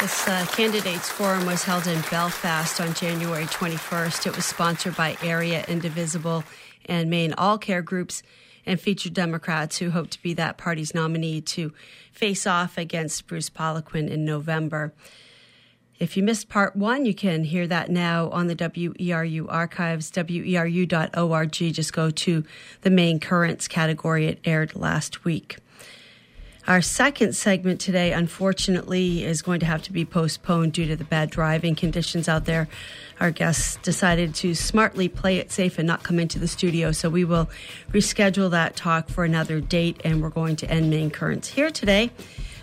This 0.00 0.28
uh, 0.28 0.44
candidates 0.50 1.08
forum 1.08 1.46
was 1.46 1.64
held 1.64 1.86
in 1.86 1.98
Belfast 2.10 2.78
on 2.78 2.92
January 2.92 3.46
21st. 3.46 4.26
It 4.26 4.36
was 4.36 4.44
sponsored 4.44 4.94
by 4.96 5.16
Area 5.22 5.64
Indivisible 5.66 6.44
and 6.84 7.08
Maine 7.08 7.32
All 7.38 7.56
Care 7.56 7.80
Groups 7.80 8.22
and 8.66 8.80
featured 8.80 9.14
Democrats 9.14 9.78
who 9.78 9.90
hope 9.90 10.10
to 10.10 10.22
be 10.22 10.34
that 10.34 10.56
party's 10.56 10.94
nominee 10.94 11.40
to 11.40 11.72
face 12.12 12.46
off 12.46 12.78
against 12.78 13.26
Bruce 13.26 13.50
Poliquin 13.50 14.08
in 14.08 14.24
November. 14.24 14.92
If 15.98 16.16
you 16.16 16.22
missed 16.22 16.48
part 16.48 16.74
one, 16.74 17.06
you 17.06 17.14
can 17.14 17.44
hear 17.44 17.66
that 17.68 17.88
now 17.88 18.28
on 18.30 18.48
the 18.48 18.56
WERU 18.56 19.46
archives, 19.48 20.10
weru.org. 20.10 21.52
Just 21.52 21.92
go 21.92 22.10
to 22.10 22.44
the 22.80 22.90
Maine 22.90 23.20
Currents 23.20 23.68
category. 23.68 24.26
It 24.26 24.40
aired 24.44 24.74
last 24.74 25.24
week. 25.24 25.58
Our 26.66 26.80
second 26.80 27.34
segment 27.36 27.78
today, 27.78 28.14
unfortunately, 28.14 29.22
is 29.22 29.42
going 29.42 29.60
to 29.60 29.66
have 29.66 29.82
to 29.82 29.92
be 29.92 30.06
postponed 30.06 30.72
due 30.72 30.86
to 30.86 30.96
the 30.96 31.04
bad 31.04 31.28
driving 31.28 31.74
conditions 31.74 32.26
out 32.26 32.46
there. 32.46 32.68
Our 33.20 33.30
guests 33.30 33.76
decided 33.82 34.34
to 34.36 34.54
smartly 34.54 35.06
play 35.10 35.36
it 35.36 35.52
safe 35.52 35.78
and 35.78 35.86
not 35.86 36.02
come 36.02 36.18
into 36.18 36.38
the 36.38 36.48
studio, 36.48 36.90
so 36.90 37.10
we 37.10 37.22
will 37.22 37.50
reschedule 37.92 38.50
that 38.52 38.76
talk 38.76 39.10
for 39.10 39.24
another 39.24 39.60
date, 39.60 40.00
and 40.06 40.22
we're 40.22 40.30
going 40.30 40.56
to 40.56 40.70
end 40.70 40.88
Maine 40.88 41.10
Currents 41.10 41.48
here 41.48 41.70
today. 41.70 42.10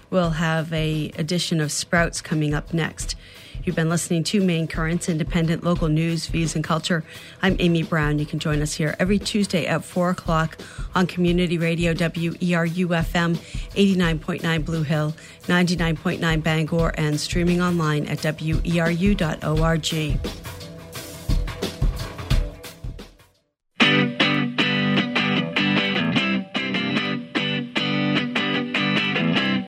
We'll 0.10 0.32
have 0.32 0.74
a 0.74 1.12
edition 1.20 1.62
of 1.62 1.72
Sprouts 1.72 2.22
coming 2.22 2.56
up 2.56 2.74
next. 2.74 3.16
You've 3.64 3.76
been 3.76 3.90
listening 3.90 4.24
to 4.24 4.42
Maine 4.42 4.68
Currents, 4.68 5.08
independent 5.08 5.64
local 5.64 5.88
news, 5.88 6.26
views, 6.26 6.56
and 6.56 6.64
culture. 6.64 7.04
I'm 7.44 7.56
Amy 7.60 7.84
Brown. 7.84 8.18
You 8.18 8.26
can 8.26 8.40
join 8.40 8.60
us 8.62 8.74
here 8.74 8.96
every 8.98 9.20
Tuesday 9.20 9.68
at 9.68 9.84
4 9.84 10.10
o'clock 10.10 10.58
on 10.96 11.06
Community 11.06 11.60
Radio 11.60 11.94
WERU 11.94 12.88
FM 12.88 13.36
89.9 13.76 14.66
Blue 14.66 14.82
Hill, 14.82 15.14
99.9 15.44 16.44
Bangor, 16.44 16.92
and 16.98 17.20
streaming 17.20 17.62
online 17.62 18.08
at 18.08 18.18
weru.org. 18.20 19.86